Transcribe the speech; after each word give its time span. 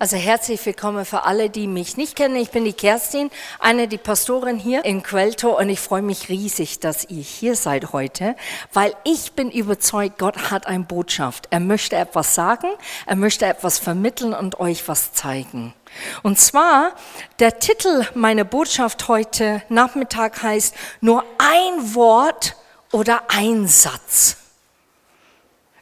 Also 0.00 0.16
herzlich 0.16 0.64
willkommen 0.64 1.04
für 1.04 1.24
alle, 1.24 1.50
die 1.50 1.66
mich 1.66 1.96
nicht 1.96 2.14
kennen. 2.14 2.36
Ich 2.36 2.50
bin 2.50 2.64
die 2.64 2.72
Kerstin, 2.72 3.32
eine 3.58 3.88
die 3.88 3.98
Pastorin 3.98 4.56
hier 4.56 4.84
in 4.84 5.02
Quelltor 5.02 5.58
und 5.58 5.68
ich 5.70 5.80
freue 5.80 6.02
mich 6.02 6.28
riesig, 6.28 6.78
dass 6.78 7.10
ihr 7.10 7.20
hier 7.20 7.56
seid 7.56 7.92
heute, 7.92 8.36
weil 8.72 8.94
ich 9.02 9.32
bin 9.32 9.50
überzeugt, 9.50 10.18
Gott 10.18 10.52
hat 10.52 10.68
eine 10.68 10.84
Botschaft. 10.84 11.48
Er 11.50 11.58
möchte 11.58 11.96
etwas 11.96 12.36
sagen, 12.36 12.68
er 13.06 13.16
möchte 13.16 13.46
etwas 13.46 13.80
vermitteln 13.80 14.34
und 14.34 14.60
euch 14.60 14.86
was 14.86 15.14
zeigen. 15.14 15.74
Und 16.22 16.38
zwar, 16.38 16.92
der 17.40 17.58
Titel 17.58 18.06
meiner 18.14 18.44
Botschaft 18.44 19.08
heute 19.08 19.62
Nachmittag 19.68 20.40
heißt 20.44 20.76
nur 21.00 21.24
ein 21.38 21.96
Wort 21.96 22.54
oder 22.92 23.22
ein 23.26 23.66
Satz. 23.66 24.36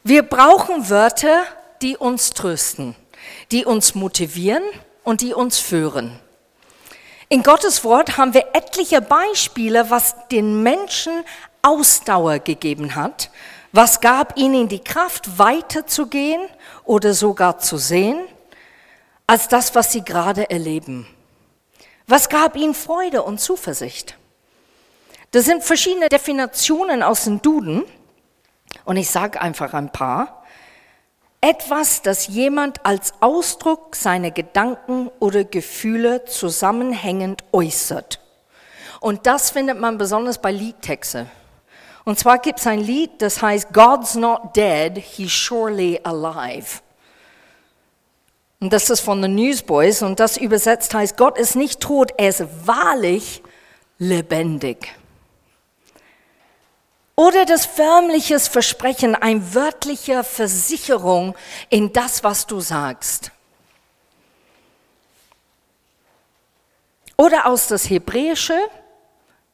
Wir 0.05 0.23
brauchen 0.23 0.89
Wörter, 0.89 1.43
die 1.83 1.99
uns 1.99 2.31
trösten 2.31 2.97
die 3.51 3.65
uns 3.65 3.95
motivieren 3.95 4.63
und 5.05 5.21
die 5.21 5.35
uns 5.35 5.59
führen. 5.59 6.19
In 7.29 7.43
Gottes 7.43 7.83
Wort 7.85 8.17
haben 8.19 8.35
wir 8.35 8.47
etliche 8.53 9.01
Beispiele, 9.01 9.91
was 9.91 10.15
den 10.29 10.63
Menschen 10.63 11.25
Ausdauer 11.63 12.39
gegeben 12.39 12.95
hat, 12.95 13.31
was 13.73 14.01
gab 14.01 14.37
ihnen 14.37 14.69
die 14.69 14.83
Kraft, 14.83 15.39
weiterzugehen 15.39 16.41
oder 16.85 17.15
sogar 17.15 17.59
zu 17.59 17.77
sehen, 17.77 18.21
als 19.27 19.49
das, 19.49 19.75
was 19.75 19.91
sie 19.91 20.05
gerade 20.05 20.49
erleben. 20.51 21.07
Was 22.07 22.29
gab 22.29 22.57
ihnen 22.57 22.75
Freude 22.75 23.23
und 23.23 23.41
Zuversicht? 23.41 24.17
Das 25.33 25.45
sind 25.45 25.65
verschiedene 25.65 26.09
Definitionen 26.09 27.03
aus 27.03 27.25
dem 27.25 27.43
Duden 27.43 27.85
und 28.85 28.97
ich 28.97 29.11
sage 29.11 29.41
einfach 29.41 29.75
ein 29.75 29.91
paar. 29.91 30.45
Etwas, 31.47 32.03
das 32.03 32.27
jemand 32.27 32.85
als 32.85 33.15
Ausdruck 33.21 33.95
seiner 33.95 34.33
Gedanken 34.33 35.13
oder 35.21 35.45
Gefühle 35.45 36.25
zusammenhängend 36.25 37.45
äußert. 37.53 38.19
Und 38.99 39.29
das 39.29 39.53
findet 39.53 39.79
man 39.79 39.97
besonders 39.97 40.43
bei 40.43 40.51
Liedtexten. 40.51 41.31
Und 42.05 42.19
zwar 42.19 42.41
gibt 42.41 42.59
es 42.59 42.67
ein 42.67 42.81
Lied, 42.81 43.23
das 43.23 43.43
heißt 43.43 43.73
God's 43.73 44.17
not 44.17 44.57
dead, 44.57 44.99
he's 44.99 45.31
surely 45.31 46.01
alive. 46.03 46.81
Und 48.59 48.73
das 48.73 48.91
ist 48.91 49.03
von 49.03 49.23
den 49.23 49.37
Newsboys 49.37 50.03
und 50.03 50.19
das 50.19 50.37
übersetzt 50.37 50.95
heißt, 50.95 51.17
Gott 51.17 51.39
ist 51.39 51.55
nicht 51.55 51.79
tot, 51.79 52.11
er 52.19 52.31
ist 52.31 52.45
wahrlich 52.67 53.41
lebendig. 53.99 54.97
Oder 57.17 57.47
das 57.47 57.65
förmliches 57.65 58.47
Versprechen, 58.47 59.15
ein 59.15 59.55
wörtlicher 59.55 60.23
Versicherung 60.23 61.35
in 61.71 61.95
das, 61.95 62.23
was 62.23 62.47
du 62.47 62.61
sagst. 62.61 63.31
Oder 67.17 67.47
aus 67.47 67.69
das 67.69 67.89
Hebräische, 67.89 68.59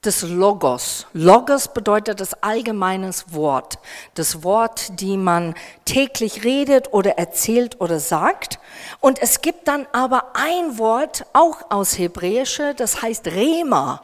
das 0.00 0.22
Logos. 0.22 1.06
Logos 1.12 1.68
bedeutet 1.68 2.18
das 2.18 2.34
allgemeines 2.42 3.32
Wort. 3.32 3.78
Das 4.14 4.42
Wort, 4.42 5.00
die 5.00 5.16
man 5.16 5.54
täglich 5.84 6.42
redet 6.42 6.92
oder 6.92 7.18
erzählt 7.18 7.80
oder 7.80 8.00
sagt. 8.00 8.58
Und 8.98 9.22
es 9.22 9.40
gibt 9.40 9.68
dann 9.68 9.86
aber 9.92 10.32
ein 10.34 10.78
Wort, 10.78 11.24
auch 11.32 11.70
aus 11.70 11.96
Hebräische, 11.96 12.74
das 12.74 13.02
heißt 13.02 13.28
Rema. 13.28 14.02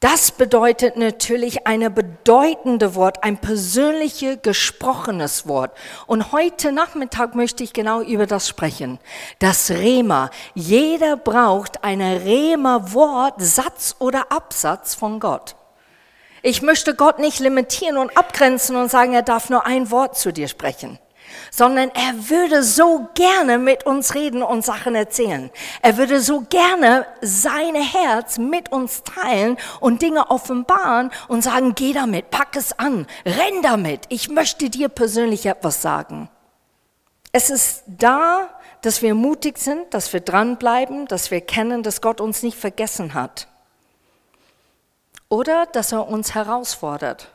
Das 0.00 0.30
bedeutet 0.30 0.96
natürlich 0.96 1.66
eine 1.66 1.90
bedeutende 1.90 2.94
Wort, 2.94 3.22
ein 3.22 3.36
persönliches 3.36 4.38
gesprochenes 4.40 5.46
Wort. 5.46 5.76
Und 6.06 6.32
heute 6.32 6.72
Nachmittag 6.72 7.34
möchte 7.34 7.62
ich 7.62 7.74
genau 7.74 8.00
über 8.00 8.24
das 8.24 8.48
sprechen. 8.48 8.98
Das 9.40 9.70
Rema. 9.70 10.30
Jeder 10.54 11.18
braucht 11.18 11.84
eine 11.84 12.24
Rema-Wort, 12.24 13.42
Satz 13.42 13.94
oder 13.98 14.32
Absatz 14.32 14.94
von 14.94 15.20
Gott. 15.20 15.54
Ich 16.42 16.62
möchte 16.62 16.94
Gott 16.94 17.18
nicht 17.18 17.38
limitieren 17.38 17.98
und 17.98 18.16
abgrenzen 18.16 18.76
und 18.76 18.90
sagen, 18.90 19.12
er 19.12 19.20
darf 19.20 19.50
nur 19.50 19.66
ein 19.66 19.90
Wort 19.90 20.16
zu 20.16 20.32
dir 20.32 20.48
sprechen 20.48 20.98
sondern 21.50 21.90
er 21.90 22.28
würde 22.28 22.62
so 22.62 23.08
gerne 23.14 23.58
mit 23.58 23.86
uns 23.86 24.14
reden 24.14 24.42
und 24.42 24.64
Sachen 24.64 24.94
erzählen. 24.94 25.50
Er 25.82 25.96
würde 25.96 26.20
so 26.20 26.42
gerne 26.48 27.06
sein 27.20 27.74
Herz 27.74 28.38
mit 28.38 28.72
uns 28.72 29.02
teilen 29.02 29.56
und 29.80 30.02
Dinge 30.02 30.30
offenbaren 30.30 31.10
und 31.28 31.42
sagen, 31.42 31.74
geh 31.74 31.92
damit, 31.92 32.30
pack 32.30 32.56
es 32.56 32.78
an, 32.78 33.06
renn 33.24 33.62
damit, 33.62 34.02
ich 34.08 34.28
möchte 34.28 34.70
dir 34.70 34.88
persönlich 34.88 35.46
etwas 35.46 35.82
sagen. 35.82 36.28
Es 37.32 37.50
ist 37.50 37.84
da, 37.86 38.48
dass 38.82 39.02
wir 39.02 39.14
mutig 39.14 39.58
sind, 39.58 39.92
dass 39.94 40.12
wir 40.12 40.20
dranbleiben, 40.20 41.06
dass 41.06 41.30
wir 41.30 41.40
kennen, 41.40 41.82
dass 41.82 42.00
Gott 42.00 42.20
uns 42.20 42.42
nicht 42.42 42.58
vergessen 42.58 43.14
hat. 43.14 43.46
Oder 45.28 45.66
dass 45.66 45.92
er 45.92 46.08
uns 46.08 46.34
herausfordert. 46.34 47.30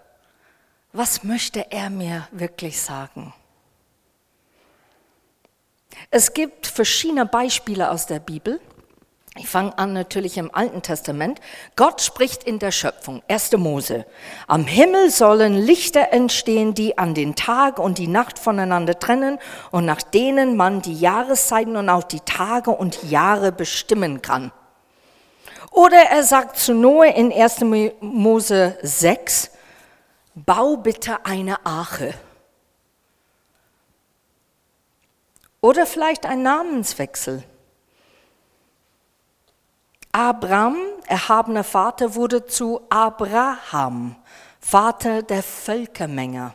Was 0.91 1.23
möchte 1.23 1.71
er 1.71 1.89
mir 1.89 2.27
wirklich 2.31 2.81
sagen? 2.81 3.33
Es 6.11 6.33
gibt 6.33 6.67
verschiedene 6.67 7.25
Beispiele 7.25 7.91
aus 7.91 8.05
der 8.05 8.19
Bibel. 8.19 8.59
Ich 9.37 9.49
fange 9.49 9.77
an 9.77 9.91
natürlich 9.91 10.37
im 10.37 10.53
Alten 10.55 10.81
Testament. 10.81 11.41
Gott 11.75 12.01
spricht 12.01 12.45
in 12.45 12.57
der 12.57 12.71
Schöpfung, 12.71 13.21
1. 13.27 13.51
Mose. 13.57 14.05
Am 14.47 14.65
Himmel 14.65 15.09
sollen 15.09 15.55
Lichter 15.55 16.13
entstehen, 16.13 16.73
die 16.73 16.97
an 16.97 17.13
den 17.13 17.35
Tag 17.35 17.77
und 17.77 17.97
die 17.97 18.07
Nacht 18.07 18.39
voneinander 18.39 18.97
trennen 18.97 19.37
und 19.71 19.83
nach 19.83 20.01
denen 20.01 20.55
man 20.55 20.81
die 20.81 20.97
Jahreszeiten 20.97 21.75
und 21.75 21.89
auch 21.89 22.05
die 22.05 22.21
Tage 22.21 22.71
und 22.71 23.03
Jahre 23.03 23.51
bestimmen 23.51 24.21
kann. 24.21 24.53
Oder 25.69 25.97
er 25.97 26.23
sagt 26.23 26.57
zu 26.57 26.73
Noah 26.73 27.07
in 27.07 27.33
1. 27.33 27.59
Mose 27.99 28.77
6, 28.81 29.51
bau 30.33 30.77
bitte 30.77 31.25
eine 31.25 31.65
Arche. 31.65 32.13
Oder 35.65 35.87
vielleicht 35.87 36.27
ein 36.27 36.43
Namenswechsel. 36.43 37.43
Abraham, 40.11 40.77
erhabener 41.07 41.63
Vater, 41.63 42.13
wurde 42.13 42.45
zu 42.45 42.81
Abraham, 42.91 44.15
Vater 44.59 45.23
der 45.23 45.41
Völkermenge. 45.41 46.53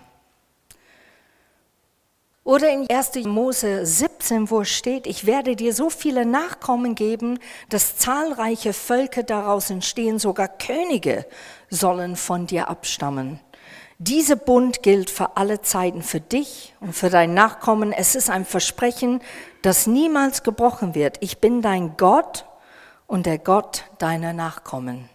Oder 2.44 2.70
in 2.70 2.88
1. 2.88 3.24
Mose 3.24 3.84
17, 3.84 4.48
wo 4.48 4.62
steht, 4.62 5.08
ich 5.08 5.26
werde 5.26 5.56
dir 5.56 5.74
so 5.74 5.90
viele 5.90 6.24
Nachkommen 6.24 6.94
geben, 6.94 7.40
dass 7.68 7.96
zahlreiche 7.96 8.72
Völker 8.72 9.24
daraus 9.24 9.70
entstehen, 9.70 10.20
sogar 10.20 10.46
Könige 10.46 11.26
sollen 11.68 12.14
von 12.14 12.46
dir 12.46 12.68
abstammen. 12.68 13.40
Dieser 14.02 14.36
Bund 14.36 14.82
gilt 14.82 15.10
für 15.10 15.36
alle 15.36 15.60
Zeiten 15.60 16.02
für 16.02 16.20
dich 16.20 16.74
und 16.80 16.94
für 16.94 17.10
dein 17.10 17.34
Nachkommen. 17.34 17.92
Es 17.92 18.14
ist 18.14 18.30
ein 18.30 18.46
Versprechen, 18.46 19.20
das 19.60 19.86
niemals 19.86 20.42
gebrochen 20.42 20.94
wird. 20.94 21.18
Ich 21.20 21.36
bin 21.36 21.60
dein 21.60 21.98
Gott 21.98 22.46
und 23.06 23.26
der 23.26 23.36
Gott 23.36 23.84
deiner 23.98 24.32
Nachkommen. 24.32 25.10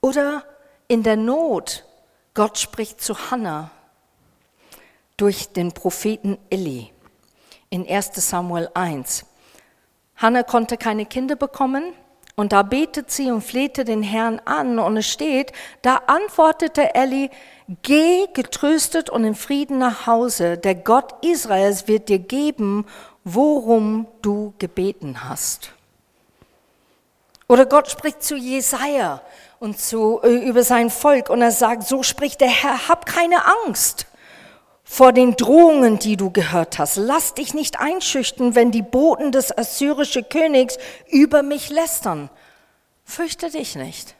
Oder 0.00 0.44
in 0.88 1.04
der 1.04 1.14
Not, 1.14 1.84
Gott 2.34 2.58
spricht 2.58 3.00
zu 3.00 3.30
Hannah 3.30 3.70
durch 5.16 5.52
den 5.52 5.70
Propheten 5.70 6.38
Eli 6.50 6.92
in 7.68 7.88
1 7.88 8.10
Samuel 8.16 8.68
1. 8.74 9.26
Hannah 10.16 10.42
konnte 10.42 10.76
keine 10.76 11.06
Kinder 11.06 11.36
bekommen 11.36 11.92
und 12.40 12.52
da 12.52 12.62
betet 12.62 13.10
sie 13.10 13.30
und 13.30 13.42
flehte 13.42 13.84
den 13.84 14.02
Herrn 14.02 14.40
an. 14.46 14.78
Und 14.78 14.96
es 14.96 15.06
steht, 15.06 15.52
da 15.82 15.96
antwortete 16.06 16.94
Eli, 16.94 17.30
geh 17.82 18.28
getröstet 18.32 19.10
und 19.10 19.24
in 19.24 19.34
Frieden 19.34 19.76
nach 19.76 20.06
Hause, 20.06 20.56
der 20.56 20.74
Gott 20.74 21.22
Israels 21.22 21.86
wird 21.86 22.08
dir 22.08 22.18
geben, 22.18 22.86
worum 23.24 24.06
du 24.22 24.54
gebeten 24.58 25.28
hast. 25.28 25.72
Oder 27.46 27.66
Gott 27.66 27.90
spricht 27.90 28.22
zu 28.22 28.36
Jesaja 28.36 29.20
und 29.58 29.78
zu, 29.78 30.20
äh, 30.22 30.48
über 30.48 30.62
sein 30.62 30.88
Volk. 30.88 31.28
Und 31.28 31.42
er 31.42 31.52
sagt, 31.52 31.82
so 31.82 32.02
spricht 32.02 32.40
der 32.40 32.48
Herr, 32.48 32.88
hab 32.88 33.04
keine 33.04 33.44
Angst 33.66 34.06
vor 34.92 35.12
den 35.12 35.36
Drohungen, 35.36 36.00
die 36.00 36.16
du 36.16 36.32
gehört 36.32 36.80
hast. 36.80 36.96
Lass 36.96 37.34
dich 37.34 37.54
nicht 37.54 37.78
einschüchtern, 37.78 38.56
wenn 38.56 38.72
die 38.72 38.82
Boten 38.82 39.30
des 39.30 39.56
assyrischen 39.56 40.28
Königs 40.28 40.78
über 41.06 41.44
mich 41.44 41.70
lästern. 41.70 42.28
Fürchte 43.04 43.50
dich 43.50 43.76
nicht. 43.76 44.16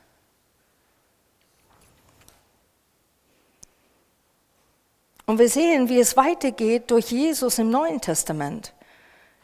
Und 5.27 5.41
wir 5.41 5.49
sehen, 5.49 5.89
wie 5.89 5.99
es 5.99 6.17
weitergeht 6.17 6.93
durch 6.93 7.11
Jesus 7.11 7.59
im 7.59 7.71
Neuen 7.71 8.01
Testament. 8.01 8.73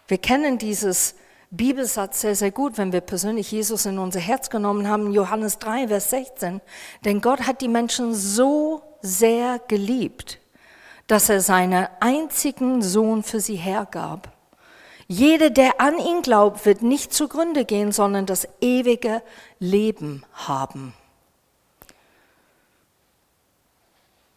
Wir 0.06 0.19
kennen 0.19 0.58
dieses 0.58 1.17
Bibelsatz 1.50 2.20
sehr, 2.20 2.37
sehr 2.37 2.52
gut, 2.52 2.79
wenn 2.79 2.93
wir 2.93 3.00
persönlich 3.00 3.50
Jesus 3.50 3.84
in 3.84 3.99
unser 3.99 4.20
Herz 4.20 4.49
genommen 4.49 4.88
haben, 4.88 5.12
Johannes 5.12 5.58
3, 5.58 5.88
Vers 5.88 6.11
16. 6.11 6.61
Denn 7.05 7.20
Gott 7.20 7.49
hat 7.49 7.62
die 7.62 7.69
Menschen 7.69 8.14
so 8.14 8.82
sehr 9.02 9.58
geliebt, 9.67 10.38
dass 11.06 11.29
er 11.29 11.41
seinen 11.41 11.87
einzigen 12.00 12.82
Sohn 12.82 13.23
für 13.23 13.41
sie 13.41 13.56
hergab. 13.56 14.32
Jeder, 15.08 15.50
der 15.50 15.81
an 15.81 15.99
ihn 15.99 16.23
glaubt, 16.23 16.67
wird 16.67 16.82
nicht 16.82 17.12
zugrunde 17.12 17.64
gehen, 17.64 17.93
sondern 17.93 18.26
das 18.26 18.49
ewige 18.61 19.23
Leben 19.61 20.25
haben. 20.32 20.94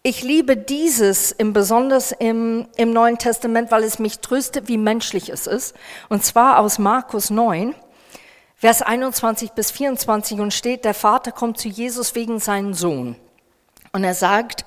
Ich 0.02 0.24
liebe 0.24 0.56
dieses 0.56 1.32
im 1.32 1.54
besonders 1.54 2.12
im, 2.12 2.68
im 2.78 2.94
Neuen 2.94 3.18
Testament, 3.18 3.70
weil 3.72 3.84
es 3.84 4.00
mich 4.00 4.20
tröstet, 4.20 4.68
wie 4.68 4.78
menschlich 4.78 5.30
es 5.30 5.46
ist. 5.46 5.76
Und 6.08 6.24
zwar 6.24 6.60
aus 6.60 6.80
Markus 6.80 7.32
9, 7.32 7.76
Vers 8.56 8.82
21 8.82 9.52
bis 9.52 9.72
24 9.72 10.40
und 10.40 10.54
steht, 10.54 10.86
der 10.86 10.94
Vater 10.94 11.32
kommt 11.32 11.58
zu 11.58 11.68
Jesus 11.68 12.16
wegen 12.16 12.40
seinem 12.40 12.74
Sohn. 12.74 13.16
Und 13.92 14.04
er 14.04 14.14
sagt, 14.14 14.66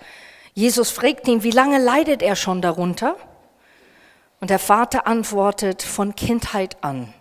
Jesus 0.54 0.90
fragt 0.90 1.26
ihn, 1.28 1.42
wie 1.42 1.50
lange 1.50 1.78
leidet 1.78 2.22
er 2.22 2.36
schon 2.36 2.60
darunter? 2.60 3.16
Und 4.40 4.50
der 4.50 4.58
Vater 4.58 5.06
antwortet, 5.06 5.82
von 5.82 6.14
Kindheit 6.14 6.82
an. 6.82 7.12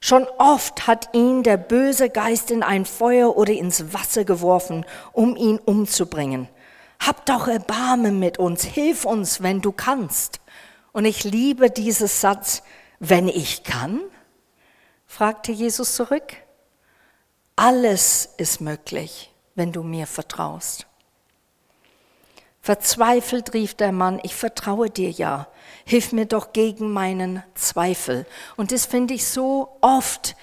Schon 0.00 0.26
oft 0.38 0.86
hat 0.86 1.14
ihn 1.14 1.42
der 1.42 1.56
böse 1.56 2.08
Geist 2.08 2.50
in 2.50 2.62
ein 2.62 2.84
Feuer 2.84 3.36
oder 3.36 3.52
ins 3.52 3.92
Wasser 3.92 4.24
geworfen, 4.24 4.86
um 5.12 5.36
ihn 5.36 5.58
umzubringen. 5.58 6.48
Hab 7.00 7.26
doch 7.26 7.48
Erbarmen 7.48 8.18
mit 8.18 8.38
uns, 8.38 8.64
hilf 8.64 9.04
uns, 9.04 9.42
wenn 9.42 9.60
du 9.60 9.72
kannst. 9.72 10.40
Und 10.92 11.04
ich 11.04 11.24
liebe 11.24 11.70
dieses 11.70 12.20
Satz, 12.20 12.62
wenn 12.98 13.28
ich 13.28 13.62
kann, 13.64 14.00
fragte 15.06 15.52
Jesus 15.52 15.94
zurück. 15.94 16.36
Alles 17.56 18.30
ist 18.36 18.60
möglich, 18.60 19.32
wenn 19.54 19.72
du 19.72 19.82
mir 19.82 20.06
vertraust. 20.06 20.87
Verzweifelt 22.68 23.54
rief 23.54 23.72
der 23.72 23.92
Mann, 23.92 24.20
ich 24.22 24.34
vertraue 24.34 24.90
dir 24.90 25.10
ja, 25.10 25.48
hilf 25.86 26.12
mir 26.12 26.26
doch 26.26 26.52
gegen 26.52 26.92
meinen 26.92 27.42
Zweifel. 27.54 28.26
Und 28.58 28.72
das 28.72 28.84
finde 28.84 29.14
ich 29.14 29.26
so 29.26 29.78
oft, 29.80 30.36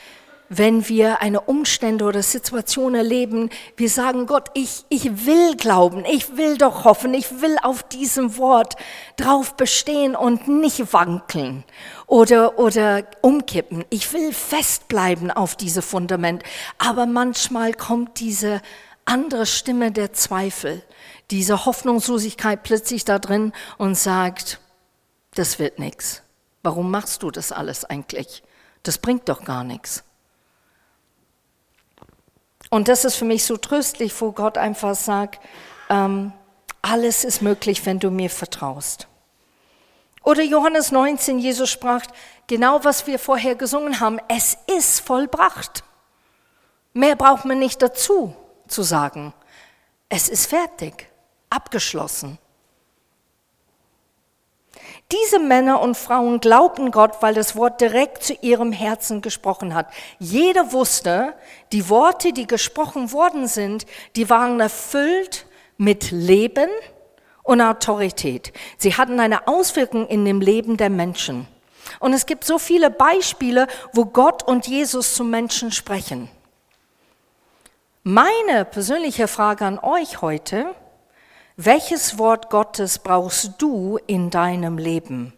wenn 0.49 0.89
wir 0.89 1.21
eine 1.21 1.41
Umstände 1.41 2.03
oder 2.03 2.23
Situation 2.23 2.95
erleben, 2.95 3.51
wir 3.77 3.89
sagen, 3.91 4.25
Gott, 4.25 4.49
ich, 4.55 4.85
ich 4.89 5.27
will 5.27 5.55
glauben, 5.55 6.03
ich 6.03 6.35
will 6.35 6.57
doch 6.57 6.83
hoffen, 6.83 7.13
ich 7.13 7.41
will 7.41 7.57
auf 7.61 7.83
diesem 7.83 8.37
Wort 8.37 8.75
drauf 9.17 9.55
bestehen 9.55 10.15
und 10.15 10.47
nicht 10.47 10.93
wankeln 10.93 11.63
oder, 12.07 12.57
oder 12.57 13.03
umkippen. 13.21 13.85
Ich 13.91 14.11
will 14.13 14.33
festbleiben 14.33 15.29
auf 15.29 15.55
diesem 15.55 15.83
Fundament. 15.83 16.41
Aber 16.79 17.05
manchmal 17.05 17.75
kommt 17.75 18.19
diese 18.19 18.61
andere 19.05 19.45
Stimme 19.45 19.91
der 19.91 20.13
Zweifel 20.13 20.83
diese 21.31 21.65
Hoffnungslosigkeit 21.65 22.63
plötzlich 22.63 23.05
da 23.05 23.19
drin 23.19 23.53
und 23.77 23.95
sagt, 23.95 24.59
das 25.35 25.59
wird 25.59 25.79
nichts. 25.79 26.21
Warum 26.63 26.91
machst 26.91 27.23
du 27.23 27.31
das 27.31 27.51
alles 27.51 27.85
eigentlich? 27.85 28.43
Das 28.83 28.97
bringt 28.97 29.29
doch 29.29 29.43
gar 29.43 29.63
nichts. 29.63 30.03
Und 32.69 32.87
das 32.87 33.05
ist 33.05 33.15
für 33.15 33.25
mich 33.25 33.43
so 33.43 33.57
tröstlich, 33.57 34.19
wo 34.19 34.31
Gott 34.31 34.57
einfach 34.57 34.95
sagt, 34.95 35.43
ähm, 35.89 36.33
alles 36.81 37.23
ist 37.23 37.41
möglich, 37.41 37.85
wenn 37.85 37.99
du 37.99 38.11
mir 38.11 38.29
vertraust. 38.29 39.07
Oder 40.23 40.43
Johannes 40.43 40.91
19, 40.91 41.37
Jesus 41.37 41.69
sprach, 41.69 42.01
genau 42.47 42.83
was 42.83 43.05
wir 43.05 43.19
vorher 43.19 43.55
gesungen 43.55 43.99
haben, 43.99 44.19
es 44.27 44.57
ist 44.75 45.01
vollbracht. 45.01 45.83
Mehr 46.93 47.15
braucht 47.15 47.45
man 47.45 47.59
nicht 47.59 47.81
dazu 47.81 48.35
zu 48.67 48.83
sagen. 48.83 49.33
Es 50.09 50.29
ist 50.29 50.47
fertig 50.47 51.07
abgeschlossen. 51.49 52.37
Diese 55.11 55.39
Männer 55.39 55.81
und 55.81 55.95
Frauen 55.95 56.39
glaubten 56.39 56.91
Gott, 56.91 57.17
weil 57.21 57.35
das 57.35 57.55
Wort 57.55 57.79
direkt 57.79 58.23
zu 58.23 58.33
ihrem 58.41 58.71
Herzen 58.71 59.21
gesprochen 59.21 59.73
hat. 59.75 59.87
Jeder 60.19 60.71
wusste, 60.71 61.33
die 61.71 61.89
Worte, 61.89 62.33
die 62.33 62.47
gesprochen 62.47 63.11
worden 63.11 63.47
sind, 63.47 63.85
die 64.15 64.29
waren 64.29 64.59
erfüllt 64.59 65.45
mit 65.77 66.11
Leben 66.11 66.69
und 67.43 67.61
Autorität. 67.61 68.51
Sie 68.77 68.95
hatten 68.95 69.19
eine 69.19 69.47
Auswirkung 69.47 70.07
in 70.07 70.25
dem 70.25 70.41
Leben 70.41 70.77
der 70.77 70.89
Menschen. 70.89 71.47
Und 71.99 72.13
es 72.13 72.25
gibt 72.25 72.43
so 72.43 72.57
viele 72.57 72.89
Beispiele, 72.89 73.67
wo 73.93 74.05
Gott 74.05 74.43
und 74.43 74.67
Jesus 74.67 75.13
zu 75.13 75.23
Menschen 75.23 75.71
sprechen. 75.71 76.29
Meine 78.07 78.65
persönliche 78.65 79.27
Frage 79.27 79.65
an 79.65 79.79
euch 79.79 80.21
heute, 80.21 80.75
welches 81.57 82.19
Wort 82.19 82.51
Gottes 82.51 82.99
brauchst 82.99 83.53
du 83.57 83.97
in 84.05 84.29
deinem 84.29 84.77
Leben? 84.77 85.33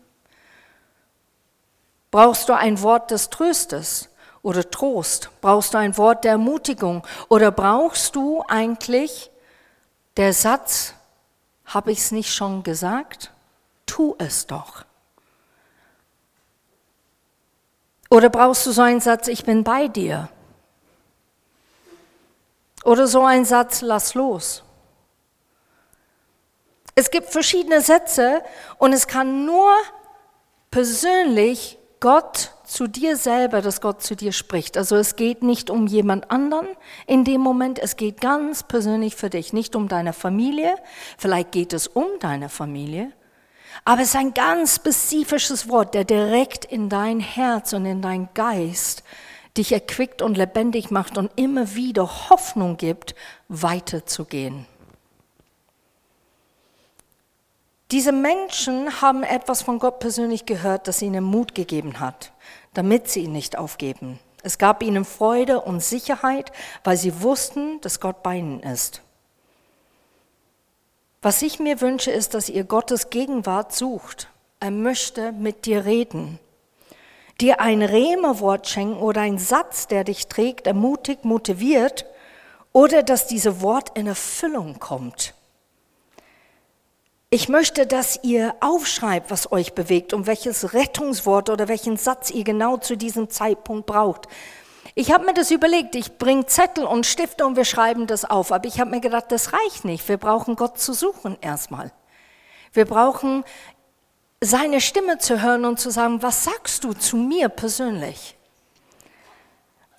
Brauchst 2.12 2.50
du 2.50 2.54
ein 2.54 2.81
Wort 2.81 3.12
des 3.12 3.30
Tröstes 3.30 4.10
oder 4.42 4.69
Trost? 4.69 5.30
Brauchst 5.40 5.75
du 5.75 5.78
ein 5.78 5.98
Wort 5.98 6.25
der 6.25 6.34
Ermutigung? 6.34 7.08
Oder 7.30 7.52
brauchst 7.52 8.18
du 8.18 8.44
eigentlich 8.50 9.31
der 10.18 10.34
Satz, 10.34 10.94
habe 11.68 11.94
ich 11.94 12.00
es 12.00 12.12
nicht 12.12 12.36
schon 12.36 12.64
gesagt? 12.64 13.31
Tu 13.86 14.14
es 14.18 14.46
doch. 14.46 14.84
Oder 18.10 18.28
brauchst 18.28 18.66
du 18.66 18.74
so 18.74 18.81
einen 18.81 19.00
Satz, 19.00 19.30
ich 19.30 19.46
bin 19.46 19.64
bei 19.64 19.88
dir? 19.88 20.28
Oder 22.88 23.06
so 23.06 23.25
einen 23.25 23.44
Satz, 23.44 23.81
lass 23.81 24.13
los? 24.13 24.63
Es 26.95 27.12
gibt 27.12 27.28
verschiedene 27.28 27.81
Sätze 27.81 28.42
und 28.78 28.94
es 28.94 29.07
kann 29.07 29.45
nur 29.45 29.74
persönlich 30.72 31.78
Gott 32.00 32.54
zu 32.63 32.88
dir 32.88 33.18
selber, 33.18 33.62
dass 33.62 33.81
Gott 33.81 34.01
zu 34.01 34.16
dir 34.16 34.31
spricht. 34.31 34.78
Also 34.78 34.95
es 34.95 35.18
geht 35.18 35.44
nicht 35.44 35.69
um 35.69 35.86
jemand 35.88 36.31
anderen 36.31 36.69
in 37.07 37.25
dem 37.25 37.42
Moment, 37.42 37.78
es 37.78 37.98
geht 37.98 38.22
ganz 38.22 38.63
persönlich 38.63 39.18
für 39.18 39.30
dich, 39.30 39.51
nicht 39.51 39.75
um 39.75 39.90
deine 39.90 40.13
Familie, 40.13 40.74
vielleicht 41.18 41.51
geht 41.51 41.74
es 41.74 41.88
um 41.88 42.07
deine 42.22 42.48
Familie, 42.48 43.12
aber 43.83 44.01
es 44.01 44.10
ist 44.10 44.16
ein 44.16 44.33
ganz 44.33 44.78
spezifisches 44.78 45.68
Wort, 45.68 45.94
der 45.94 46.06
direkt 46.06 46.63
in 46.63 46.88
dein 46.88 47.19
Herz 47.19 47.74
und 47.74 47.86
in 47.86 48.01
dein 48.01 48.30
Geist 48.33 49.04
dich 49.57 49.71
erquickt 49.71 50.21
und 50.21 50.38
lebendig 50.38 50.92
macht 50.92 51.18
und 51.18 51.31
immer 51.36 51.76
wieder 51.76 52.30
Hoffnung 52.30 52.78
gibt, 52.78 53.16
weiterzugehen. 53.47 54.66
Diese 57.92 58.11
Menschen 58.11 59.02
haben 59.02 59.23
etwas 59.23 59.61
von 59.61 59.80
Gott 59.80 59.99
persönlich 59.99 60.45
gehört, 60.45 60.87
das 60.87 61.02
ihnen 61.02 61.23
Mut 61.23 61.56
gegeben 61.56 61.99
hat, 62.02 62.33
damit 62.73 63.07
sie 63.07 63.21
ihn 63.21 63.31
nicht 63.31 63.57
aufgeben. 63.57 64.19
Es 64.44 64.57
gab 64.57 64.83
ihnen 64.83 65.06
Freude 65.06 65.61
und 65.61 65.81
Sicherheit, 65.81 66.52
weil 66.83 66.97
sie 66.97 67.21
wussten, 67.21 67.80
dass 67.81 67.99
Gott 67.99 68.23
bei 68.23 68.35
ihnen 68.35 68.59
ist. 68.59 69.02
Was 71.21 71.42
ich 71.42 71.59
mir 71.59 71.81
wünsche, 71.81 72.11
ist, 72.11 72.33
dass 72.33 72.49
ihr 72.49 72.64
Gottes 72.64 73.09
Gegenwart 73.09 73.73
sucht. 73.73 74.30
Er 74.59 74.71
möchte 74.71 75.31
mit 75.31 75.66
dir 75.66 75.85
reden, 75.85 76.40
dir 77.39 77.59
ein 77.59 77.81
Rehmerwort 77.81 78.67
schenken 78.67 78.97
oder 78.97 79.21
ein 79.21 79.37
Satz, 79.37 79.87
der 79.87 80.03
dich 80.03 80.27
trägt, 80.27 80.67
ermutigt, 80.67 81.25
motiviert 81.25 82.06
oder 82.73 83.03
dass 83.03 83.27
diese 83.27 83.61
Wort 83.61 83.97
in 83.97 84.07
Erfüllung 84.07 84.79
kommt. 84.79 85.33
Ich 87.29 87.49
möchte, 87.49 87.85
dass 87.85 88.19
ihr 88.23 88.56
aufschreibt, 88.61 89.29
was 89.29 89.51
euch 89.51 89.73
bewegt 89.73 90.13
und 90.13 90.27
welches 90.27 90.73
Rettungswort 90.73 91.49
oder 91.49 91.67
welchen 91.67 91.97
Satz 91.97 92.31
ihr 92.31 92.45
genau 92.45 92.77
zu 92.77 92.95
diesem 92.95 93.29
Zeitpunkt 93.29 93.85
braucht. 93.85 94.27
Ich 94.95 95.11
habe 95.11 95.25
mir 95.25 95.33
das 95.33 95.51
überlegt, 95.51 95.95
ich 95.95 96.17
bringe 96.17 96.45
Zettel 96.45 96.85
und 96.85 97.06
Stifte 97.06 97.45
und 97.45 97.57
wir 97.57 97.65
schreiben 97.65 98.07
das 98.07 98.23
auf, 98.23 98.51
aber 98.53 98.65
ich 98.65 98.79
habe 98.79 98.91
mir 98.91 99.01
gedacht, 99.01 99.25
das 99.29 99.51
reicht 99.51 99.83
nicht. 99.83 100.07
Wir 100.07 100.17
brauchen 100.17 100.56
Gott 100.56 100.79
zu 100.79 100.94
suchen 100.94 101.37
erstmal. 101.41 101.91
Wir 102.71 102.85
brauchen 102.85 103.44
seine 104.41 104.81
Stimme 104.81 105.17
zu 105.17 105.41
hören 105.41 105.65
und 105.65 105.79
zu 105.79 105.89
sagen, 105.89 106.21
was 106.21 106.44
sagst 106.44 106.83
du 106.83 106.94
zu 106.94 107.17
mir 107.17 107.49
persönlich? 107.49 108.35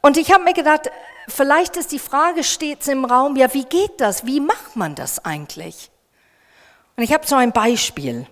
Und 0.01 0.17
ich 0.17 0.33
habe 0.33 0.45
mir 0.45 0.55
gedacht, 0.55 0.91
vielleicht 1.27 1.77
ist 1.77 1.93
die 1.93 1.99
Frage 1.99 2.45
stets 2.45 2.89
im 2.89 3.05
Raum, 3.05 3.37
ja, 3.37 3.53
wie 3.53 3.65
geht 3.65 4.01
das? 4.01 4.25
Wie 4.27 4.41
macht 4.41 4.77
man 4.77 4.95
das 4.95 5.25
eigentlich? 5.25 5.91
Und 6.97 7.03
ich 7.03 7.13
habe 7.13 7.27
so 7.27 7.37
ein 7.37 7.53
Beispiel. 7.53 8.27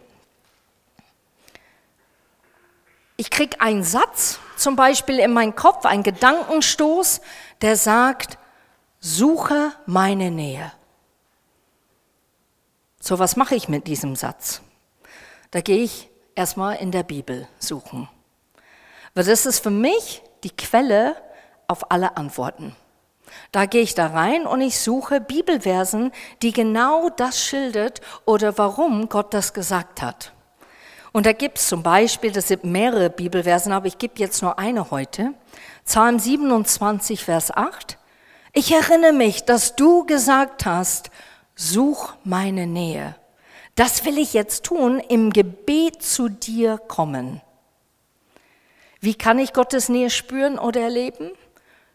Ich 3.16 3.30
kriege 3.30 3.60
einen 3.60 3.82
Satz, 3.82 4.38
zum 4.56 4.76
Beispiel 4.76 5.18
in 5.18 5.32
meinen 5.32 5.56
Kopf, 5.56 5.86
einen 5.86 6.02
Gedankenstoß, 6.02 7.20
der 7.62 7.76
sagt, 7.76 8.38
suche 9.00 9.72
meine 9.86 10.30
Nähe. 10.30 10.72
So, 13.00 13.18
was 13.18 13.36
mache 13.36 13.54
ich 13.54 13.68
mit 13.68 13.86
diesem 13.86 14.16
Satz? 14.16 14.62
Da 15.50 15.60
gehe 15.60 15.78
ich 15.78 16.08
erstmal 16.34 16.76
in 16.76 16.90
der 16.90 17.02
Bibel 17.02 17.48
suchen. 17.58 18.08
Weil 19.14 19.24
das 19.24 19.46
ist 19.46 19.60
für 19.60 19.70
mich 19.70 20.22
die 20.44 20.54
Quelle 20.54 21.16
auf 21.68 21.90
alle 21.90 22.16
Antworten. 22.16 22.76
Da 23.52 23.66
gehe 23.66 23.82
ich 23.82 23.94
da 23.94 24.08
rein 24.08 24.46
und 24.46 24.60
ich 24.60 24.78
suche 24.78 25.20
Bibelversen, 25.20 26.12
die 26.42 26.52
genau 26.52 27.08
das 27.08 27.40
schildert 27.40 28.00
oder 28.24 28.56
warum 28.58 29.08
Gott 29.08 29.34
das 29.34 29.52
gesagt 29.52 30.02
hat. 30.02 30.32
Und 31.12 31.24
da 31.24 31.32
gibt 31.32 31.58
es 31.58 31.68
zum 31.68 31.82
Beispiel, 31.82 32.30
das 32.30 32.48
sind 32.48 32.64
mehrere 32.64 33.08
Bibelversen, 33.08 33.72
aber 33.72 33.86
ich 33.86 33.98
gebe 33.98 34.18
jetzt 34.18 34.42
nur 34.42 34.58
eine 34.58 34.90
heute. 34.90 35.32
Psalm 35.84 36.18
27, 36.18 37.24
Vers 37.24 37.50
8. 37.50 37.96
Ich 38.52 38.72
erinnere 38.72 39.12
mich, 39.12 39.44
dass 39.44 39.76
du 39.76 40.04
gesagt 40.04 40.66
hast, 40.66 41.10
such 41.54 42.14
meine 42.22 42.66
Nähe. 42.66 43.16
Das 43.76 44.06
will 44.06 44.16
ich 44.16 44.32
jetzt 44.32 44.64
tun, 44.64 45.00
im 45.00 45.32
Gebet 45.32 46.02
zu 46.02 46.30
dir 46.30 46.78
kommen. 46.78 47.42
Wie 49.00 49.14
kann 49.14 49.38
ich 49.38 49.52
Gottes 49.52 49.90
Nähe 49.90 50.08
spüren 50.08 50.58
oder 50.58 50.80
erleben? 50.80 51.30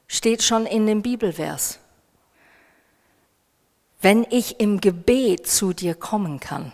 Steht 0.08 0.44
schon 0.44 0.68
in 0.68 0.86
dem 0.86 1.02
Bibelvers. 1.02 1.80
Wenn 4.00 4.28
ich 4.30 4.60
im 4.60 4.80
Gebet 4.80 5.48
zu 5.48 5.74
dir 5.74 5.96
kommen 5.96 6.40
kann. 6.40 6.72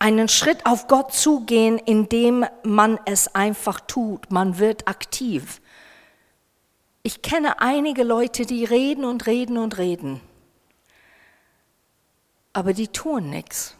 Einen 0.00 0.28
Schritt 0.28 0.66
auf 0.66 0.88
Gott 0.88 1.14
zugehen, 1.14 1.78
indem 1.78 2.44
man 2.64 2.98
es 3.04 3.36
einfach 3.36 3.78
tut. 3.78 4.32
Man 4.32 4.58
wird 4.58 4.88
aktiv. 4.88 5.60
Ich 7.04 7.22
kenne 7.22 7.60
einige 7.60 8.02
Leute, 8.02 8.46
die 8.46 8.64
reden 8.64 9.04
und 9.04 9.26
reden 9.26 9.58
und 9.58 9.78
reden 9.78 10.20
aber 12.52 12.72
die 12.72 12.88
tun 12.88 13.30
nichts. 13.30 13.74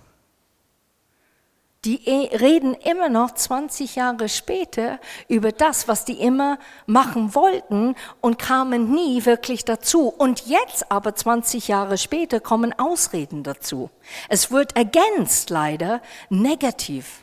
Die 1.85 2.07
e- 2.09 2.37
reden 2.37 2.75
immer 2.75 3.09
noch 3.09 3.35
20 3.35 3.97
Jahre 3.97 4.29
später 4.29 5.01
über 5.27 5.51
das, 5.51 5.89
was 5.89 6.05
die 6.05 6.21
immer 6.21 6.59
machen 6.87 7.35
wollten 7.35 7.97
und 8.21 8.39
kamen 8.39 8.93
nie 8.93 9.25
wirklich 9.25 9.65
dazu. 9.65 10.07
Und 10.07 10.47
jetzt 10.47 10.93
aber 10.93 11.17
20 11.17 11.67
Jahre 11.67 11.99
später 11.99 12.39
kommen 12.39 12.73
Ausreden 12.79 13.43
dazu. 13.43 13.91
Es 14.29 14.53
wird 14.53 14.77
ergänzt 14.77 15.51
leider 15.51 16.01
negativ. 16.29 17.22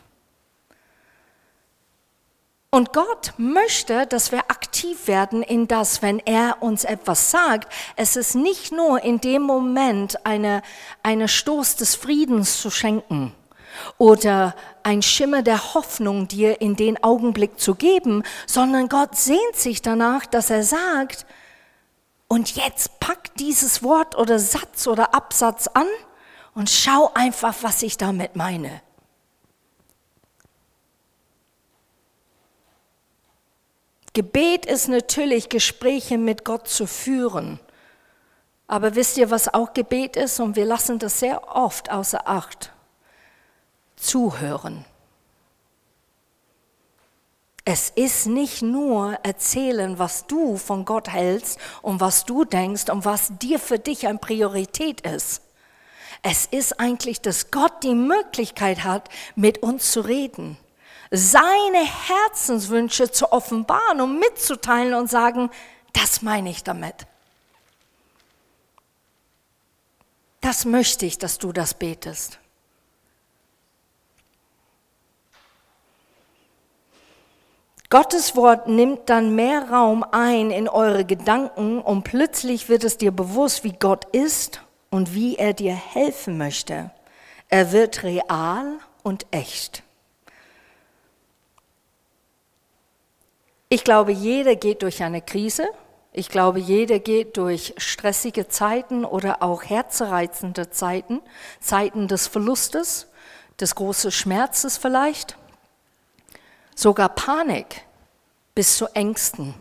Und 2.71 2.93
Gott 2.93 3.33
möchte, 3.37 4.05
dass 4.05 4.31
wir 4.31 4.41
aktiv 4.51 5.07
werden 5.07 5.41
in 5.41 5.67
das, 5.67 6.03
wenn 6.03 6.19
er 6.19 6.61
uns 6.61 6.83
etwas 6.83 7.31
sagt. 7.31 7.73
Es 7.95 8.15
ist 8.15 8.35
nicht 8.35 8.71
nur 8.71 9.01
in 9.03 9.19
dem 9.19 9.41
Moment 9.41 10.23
eine, 10.23 10.61
eine 11.01 11.27
Stoß 11.27 11.77
des 11.77 11.95
Friedens 11.95 12.61
zu 12.61 12.69
schenken 12.69 13.33
oder 13.97 14.55
ein 14.83 15.01
Schimmer 15.01 15.41
der 15.41 15.73
Hoffnung 15.73 16.27
dir 16.27 16.61
in 16.61 16.75
den 16.75 17.03
Augenblick 17.03 17.59
zu 17.59 17.73
geben, 17.73 18.23
sondern 18.45 18.87
Gott 18.87 19.15
sehnt 19.15 19.55
sich 19.55 19.81
danach, 19.81 20.27
dass 20.27 20.51
er 20.51 20.63
sagt, 20.63 21.25
und 22.27 22.55
jetzt 22.55 22.99
pack 22.99 23.33
dieses 23.37 23.81
Wort 23.81 24.15
oder 24.15 24.37
Satz 24.37 24.85
oder 24.85 25.15
Absatz 25.15 25.67
an 25.73 25.87
und 26.53 26.69
schau 26.69 27.11
einfach, 27.15 27.55
was 27.61 27.81
ich 27.81 27.97
damit 27.97 28.35
meine. 28.35 28.81
Gebet 34.19 34.65
ist 34.65 34.89
natürlich 34.89 35.47
Gespräche 35.47 36.17
mit 36.17 36.43
Gott 36.43 36.67
zu 36.67 36.87
führen. 36.87 37.57
Aber 38.67 38.95
wisst 38.95 39.15
ihr, 39.15 39.31
was 39.31 39.53
auch 39.53 39.73
Gebet 39.73 40.17
ist? 40.17 40.41
Und 40.41 40.57
wir 40.57 40.65
lassen 40.65 40.99
das 40.99 41.21
sehr 41.21 41.55
oft 41.55 41.89
außer 41.89 42.27
Acht. 42.27 42.73
Zuhören. 43.95 44.83
Es 47.63 47.91
ist 47.91 48.25
nicht 48.25 48.61
nur 48.61 49.13
erzählen, 49.23 49.97
was 49.99 50.27
du 50.27 50.57
von 50.57 50.83
Gott 50.83 51.07
hältst 51.07 51.57
und 51.81 52.01
was 52.01 52.25
du 52.25 52.43
denkst 52.43 52.89
und 52.89 53.05
was 53.05 53.31
dir 53.39 53.57
für 53.57 53.79
dich 53.79 54.05
eine 54.05 54.19
Priorität 54.19 54.99
ist. 55.07 55.43
Es 56.23 56.45
ist 56.45 56.77
eigentlich, 56.77 57.21
dass 57.21 57.51
Gott 57.51 57.83
die 57.83 57.95
Möglichkeit 57.95 58.83
hat, 58.83 59.07
mit 59.37 59.63
uns 59.63 59.93
zu 59.93 60.01
reden 60.01 60.57
seine 61.11 61.83
Herzenswünsche 61.83 63.11
zu 63.11 63.31
offenbaren 63.31 64.01
und 64.01 64.19
mitzuteilen 64.19 64.93
und 64.93 65.09
sagen, 65.09 65.49
das 65.93 66.21
meine 66.21 66.49
ich 66.49 66.63
damit. 66.63 67.07
Das 70.41 70.65
möchte 70.65 71.05
ich, 71.05 71.17
dass 71.17 71.37
du 71.37 71.51
das 71.51 71.73
betest. 71.73 72.39
Gottes 77.89 78.35
Wort 78.35 78.67
nimmt 78.67 79.09
dann 79.09 79.33
mehr 79.33 79.67
Raum 79.71 80.05
ein 80.11 80.51
in 80.51 80.69
eure 80.69 81.05
Gedanken 81.05 81.81
und 81.81 82.03
plötzlich 82.03 82.69
wird 82.69 82.83
es 82.83 82.97
dir 82.97 83.11
bewusst, 83.11 83.63
wie 83.63 83.73
Gott 83.73 84.05
ist 84.13 84.61
und 84.91 85.15
wie 85.15 85.37
er 85.37 85.53
dir 85.53 85.73
helfen 85.73 86.37
möchte. 86.37 86.91
Er 87.47 87.71
wird 87.71 88.03
real 88.03 88.77
und 89.01 89.25
echt. 89.31 89.81
Ich 93.71 93.83
glaube, 93.83 94.11
jeder 94.11 94.55
geht 94.55 94.81
durch 94.81 95.03
eine 95.03 95.21
Krise. 95.21 95.69
Ich 96.11 96.29
glaube, 96.29 96.57
jeder 96.59 96.97
geht 96.97 97.37
durch 97.37 97.75
stressige 97.77 98.47
Zeiten 98.47 99.05
oder 99.05 99.43
auch 99.43 99.63
herzreizende 99.63 100.71
Zeiten, 100.71 101.21
Zeiten 101.59 102.07
des 102.07 102.25
Verlustes, 102.25 103.07
des 103.59 103.75
großen 103.75 104.09
Schmerzes 104.09 104.77
vielleicht, 104.77 105.37
sogar 106.75 107.09
Panik 107.09 107.85
bis 108.55 108.75
zu 108.75 108.87
Ängsten. 108.95 109.53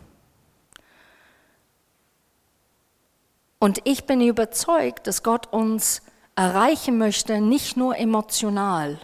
Und 3.59 3.81
ich 3.83 4.05
bin 4.05 4.21
überzeugt, 4.21 5.05
dass 5.05 5.21
Gott 5.21 5.53
uns 5.53 6.01
erreichen 6.35 6.97
möchte, 6.97 7.41
nicht 7.41 7.77
nur 7.77 7.95
emotional. 7.95 8.99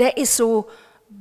Der 0.00 0.16
ist 0.16 0.36
so 0.36 0.68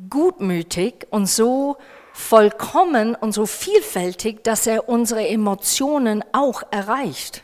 gutmütig 0.09 1.05
und 1.11 1.27
so 1.27 1.77
vollkommen 2.15 3.13
und 3.13 3.33
so 3.33 3.45
vielfältig, 3.45 4.43
dass 4.43 4.65
er 4.65 4.87
unsere 4.87 5.27
Emotionen 5.27 6.23
auch 6.31 6.63
erreicht 6.71 7.43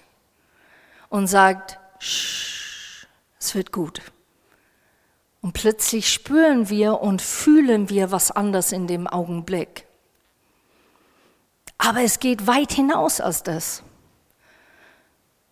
und 1.09 1.27
sagt, 1.27 1.77
es 1.99 3.53
wird 3.53 3.73
gut. 3.73 4.01
Und 5.41 5.51
plötzlich 5.51 6.11
spüren 6.11 6.69
wir 6.69 7.01
und 7.01 7.21
fühlen 7.21 7.89
wir 7.89 8.11
was 8.11 8.31
anders 8.31 8.71
in 8.71 8.87
dem 8.87 9.07
Augenblick. 9.07 9.85
Aber 11.77 12.01
es 12.01 12.19
geht 12.19 12.47
weit 12.47 12.71
hinaus 12.71 13.19
als 13.19 13.43
das. 13.43 13.83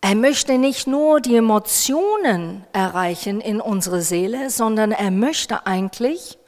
Er 0.00 0.14
möchte 0.14 0.56
nicht 0.56 0.86
nur 0.86 1.20
die 1.20 1.36
Emotionen 1.36 2.64
erreichen 2.72 3.42
in 3.42 3.60
unsere 3.60 4.00
Seele, 4.00 4.48
sondern 4.48 4.92
er 4.92 5.10
möchte 5.10 5.66
eigentlich 5.66 6.38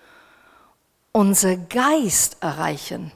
unser 1.12 1.56
Geist 1.56 2.38
erreichen. 2.40 3.12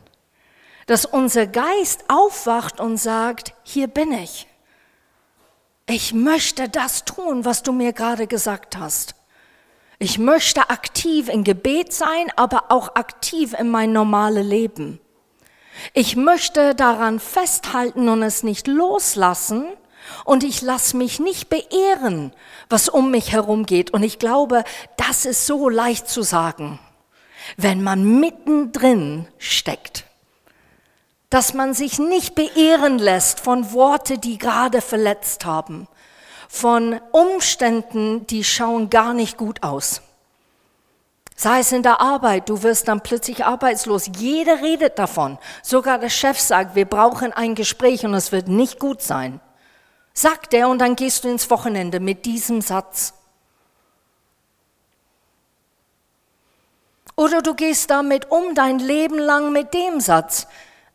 Dass 0.86 1.04
unser 1.04 1.46
Geist 1.46 2.04
aufwacht 2.08 2.78
und 2.78 2.98
sagt, 2.98 3.54
hier 3.64 3.88
bin 3.88 4.12
ich. 4.12 4.46
Ich 5.88 6.12
möchte 6.12 6.68
das 6.68 7.04
tun, 7.04 7.44
was 7.44 7.62
du 7.62 7.72
mir 7.72 7.92
gerade 7.92 8.26
gesagt 8.26 8.76
hast. 8.76 9.14
Ich 9.98 10.18
möchte 10.18 10.68
aktiv 10.68 11.28
in 11.28 11.42
Gebet 11.42 11.92
sein, 11.92 12.30
aber 12.36 12.70
auch 12.70 12.96
aktiv 12.96 13.54
in 13.58 13.70
mein 13.70 13.92
normales 13.92 14.46
Leben. 14.46 15.00
Ich 15.92 16.16
möchte 16.16 16.74
daran 16.74 17.18
festhalten 17.18 18.08
und 18.08 18.22
es 18.22 18.42
nicht 18.42 18.66
loslassen 18.66 19.64
und 20.24 20.44
ich 20.44 20.60
lasse 20.60 20.96
mich 20.96 21.18
nicht 21.18 21.48
beehren, 21.48 22.32
was 22.68 22.88
um 22.88 23.10
mich 23.10 23.32
herum 23.32 23.64
geht. 23.64 23.90
Und 23.92 24.02
ich 24.02 24.18
glaube, 24.18 24.64
das 24.96 25.24
ist 25.24 25.46
so 25.46 25.68
leicht 25.68 26.08
zu 26.08 26.22
sagen 26.22 26.78
wenn 27.56 27.82
man 27.82 28.20
mittendrin 28.20 29.26
steckt. 29.38 30.04
Dass 31.30 31.54
man 31.54 31.74
sich 31.74 31.98
nicht 31.98 32.34
beehren 32.34 32.98
lässt 32.98 33.40
von 33.40 33.72
Worte, 33.72 34.18
die 34.18 34.38
gerade 34.38 34.80
verletzt 34.80 35.44
haben, 35.44 35.88
von 36.48 37.00
Umständen, 37.12 38.26
die 38.26 38.44
schauen 38.44 38.90
gar 38.90 39.12
nicht 39.12 39.36
gut 39.36 39.62
aus. 39.62 40.02
Sei 41.38 41.58
es 41.58 41.70
in 41.70 41.82
der 41.82 42.00
Arbeit, 42.00 42.48
du 42.48 42.62
wirst 42.62 42.88
dann 42.88 43.02
plötzlich 43.02 43.44
arbeitslos. 43.44 44.10
Jeder 44.16 44.62
redet 44.62 44.98
davon. 44.98 45.38
Sogar 45.62 45.98
der 45.98 46.08
Chef 46.08 46.40
sagt, 46.40 46.74
wir 46.74 46.86
brauchen 46.86 47.32
ein 47.32 47.54
Gespräch 47.54 48.06
und 48.06 48.14
es 48.14 48.32
wird 48.32 48.48
nicht 48.48 48.78
gut 48.78 49.02
sein. 49.02 49.40
Sagt 50.14 50.54
er 50.54 50.70
und 50.70 50.78
dann 50.78 50.96
gehst 50.96 51.24
du 51.24 51.28
ins 51.28 51.50
Wochenende 51.50 52.00
mit 52.00 52.24
diesem 52.24 52.62
Satz. 52.62 53.12
Oder 57.16 57.40
du 57.40 57.54
gehst 57.54 57.90
damit 57.90 58.30
um 58.30 58.54
dein 58.54 58.78
Leben 58.78 59.18
lang 59.18 59.50
mit 59.52 59.72
dem 59.72 60.00
Satz. 60.00 60.46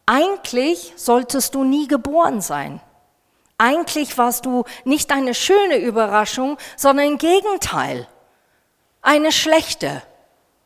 Eigentlich 0.05 0.93
solltest 0.95 1.55
du 1.55 1.63
nie 1.63 1.87
geboren 1.87 2.41
sein. 2.41 2.79
Eigentlich 3.57 4.17
warst 4.17 4.45
du 4.45 4.63
nicht 4.85 5.11
eine 5.11 5.33
schöne 5.33 5.77
Überraschung, 5.77 6.57
sondern 6.77 7.07
im 7.07 7.17
Gegenteil, 7.17 8.07
eine 9.01 9.31
schlechte. 9.31 10.01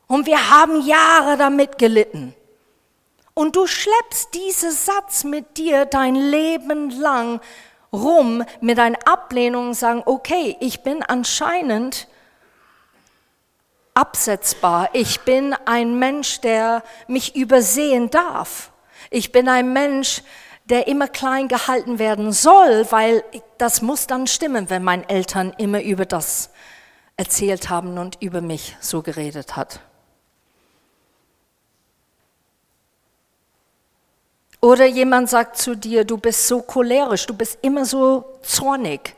Und 0.06 0.26
wir 0.26 0.50
haben 0.50 0.86
Jahre 0.86 1.36
damit 1.36 1.78
gelitten. 1.78 2.34
Und 3.34 3.56
du 3.56 3.66
schleppst 3.66 4.34
diesen 4.34 4.70
Satz 4.70 5.24
mit 5.24 5.58
dir 5.58 5.84
dein 5.84 6.14
Leben 6.14 6.90
lang 6.90 7.40
rum 7.92 8.44
mit 8.60 8.78
einer 8.78 8.98
Ablehnung 9.06 9.68
und 9.68 9.74
sagen, 9.74 10.02
okay, 10.06 10.56
ich 10.60 10.82
bin 10.82 11.02
anscheinend 11.02 12.08
absetzbar. 13.96 14.90
Ich 14.92 15.20
bin 15.20 15.54
ein 15.64 15.98
Mensch, 15.98 16.40
der 16.40 16.82
mich 17.08 17.34
übersehen 17.34 18.10
darf. 18.10 18.70
Ich 19.10 19.32
bin 19.32 19.48
ein 19.48 19.72
Mensch, 19.72 20.22
der 20.66 20.86
immer 20.88 21.08
klein 21.08 21.48
gehalten 21.48 21.98
werden 21.98 22.32
soll, 22.32 22.86
weil 22.90 23.24
das 23.58 23.82
muss 23.82 24.06
dann 24.06 24.26
stimmen, 24.26 24.68
wenn 24.68 24.82
meine 24.84 25.08
Eltern 25.08 25.54
immer 25.58 25.82
über 25.82 26.04
das 26.04 26.50
erzählt 27.16 27.70
haben 27.70 27.96
und 27.98 28.20
über 28.20 28.40
mich 28.40 28.76
so 28.80 29.00
geredet 29.02 29.56
hat. 29.56 29.80
Oder 34.60 34.86
jemand 34.86 35.30
sagt 35.30 35.58
zu 35.58 35.76
dir, 35.76 36.04
du 36.04 36.18
bist 36.18 36.48
so 36.48 36.60
cholerisch, 36.60 37.26
du 37.26 37.34
bist 37.34 37.58
immer 37.62 37.84
so 37.84 38.38
zornig, 38.42 39.14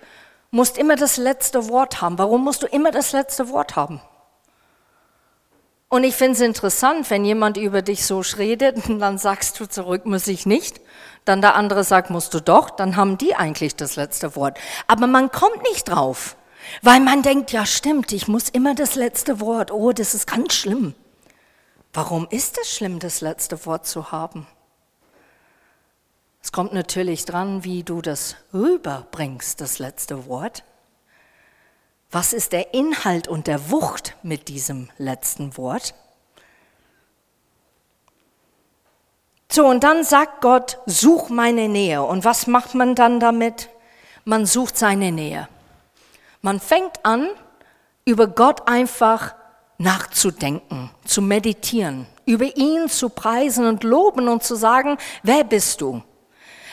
musst 0.51 0.77
immer 0.77 0.95
das 0.95 1.17
letzte 1.17 1.69
Wort 1.69 2.03
haben. 2.03 2.19
Warum 2.19 2.45
musst 2.45 2.63
du 2.63 2.67
immer 2.67 2.91
das 2.91 3.13
letzte 3.13 3.49
Wort 3.49 3.75
haben? 3.75 4.03
Und 5.91 6.05
ich 6.05 6.17
finde 6.17 6.35
es 6.35 6.41
interessant, 6.41 7.09
wenn 7.09 7.25
jemand 7.25 7.57
über 7.57 7.81
dich 7.81 8.05
so 8.05 8.21
redet 8.37 8.77
dann 9.01 9.19
sagst 9.19 9.59
du 9.59 9.67
zurück, 9.67 10.05
muss 10.05 10.27
ich 10.27 10.45
nicht. 10.45 10.81
Dann 11.25 11.41
der 11.41 11.55
andere 11.55 11.85
sagt, 11.85 12.11
musst 12.11 12.35
du 12.35 12.41
doch, 12.41 12.71
dann 12.71 12.97
haben 12.97 13.19
die 13.19 13.35
eigentlich 13.35 13.77
das 13.77 13.97
letzte 13.97 14.37
Wort. 14.37 14.59
Aber 14.87 15.07
man 15.07 15.31
kommt 15.31 15.63
nicht 15.63 15.89
drauf, 15.89 16.37
weil 16.83 17.01
man 17.01 17.23
denkt, 17.23 17.53
ja 17.53 17.67
stimmt, 17.67 18.13
ich 18.13 18.29
muss 18.29 18.49
immer 18.49 18.75
das 18.75 18.95
letzte 18.95 19.41
Wort. 19.41 19.71
Oh, 19.71 19.93
das 19.93 20.15
ist 20.15 20.27
ganz 20.27 20.55
schlimm. 20.55 20.95
Warum 21.93 22.27
ist 22.31 22.59
es 22.59 22.71
schlimm, 22.71 22.99
das 22.99 23.21
letzte 23.23 23.65
Wort 23.67 23.87
zu 23.87 24.13
haben? 24.13 24.47
Es 26.43 26.53
kommt 26.53 26.73
natürlich 26.73 27.25
dran, 27.25 27.65
wie 27.65 27.83
du 27.83 28.01
das 28.01 28.37
rüberbringst, 28.53 29.61
das 29.61 29.79
letzte 29.79 30.27
Wort. 30.27 30.65
Was 32.11 32.33
ist 32.33 32.53
der 32.53 32.73
Inhalt 32.73 33.29
und 33.29 33.47
der 33.47 33.71
Wucht 33.71 34.17
mit 34.23 34.49
diesem 34.49 34.89
letzten 34.97 35.57
Wort? 35.59 35.95
So, 39.51 39.67
und 39.67 39.83
dann 39.83 40.05
sagt 40.05 40.41
Gott, 40.41 40.79
such 40.87 41.29
meine 41.31 41.69
Nähe. 41.69 42.03
Und 42.03 42.25
was 42.25 42.47
macht 42.47 42.75
man 42.75 42.95
dann 42.95 43.21
damit? 43.21 43.69
Man 44.25 44.47
sucht 44.47 44.77
seine 44.77 45.11
Nähe. 45.13 45.49
Man 46.43 46.61
fängt 46.61 47.05
an, 47.05 47.29
über 48.05 48.27
Gott 48.27 48.69
einfach 48.69 49.35
nachzudenken, 49.79 50.91
zu 51.05 51.23
meditieren, 51.23 52.07
über 52.27 52.57
ihn 52.57 52.89
zu 52.89 53.11
preisen 53.11 53.67
und 53.67 53.85
loben 53.85 54.29
und 54.29 54.43
zu 54.43 54.55
sagen, 54.55 54.99
wer 55.23 55.45
bist 55.45 55.81
du? 55.81 56.03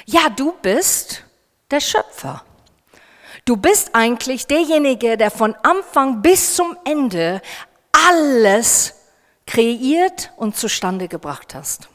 Ja, 0.05 0.29
du 0.29 0.53
bist 0.61 1.23
der 1.71 1.79
Schöpfer. 1.79 2.43
Du 3.45 3.57
bist 3.57 3.91
eigentlich 3.93 4.47
derjenige, 4.47 5.17
der 5.17 5.29
von 5.29 5.55
Anfang 5.61 6.23
bis 6.23 6.55
zum 6.55 6.75
Ende 6.83 7.41
alles 7.91 8.95
kreiert 9.45 10.31
und 10.35 10.57
zustande 10.57 11.07
gebracht 11.07 11.53
hast. 11.53 11.87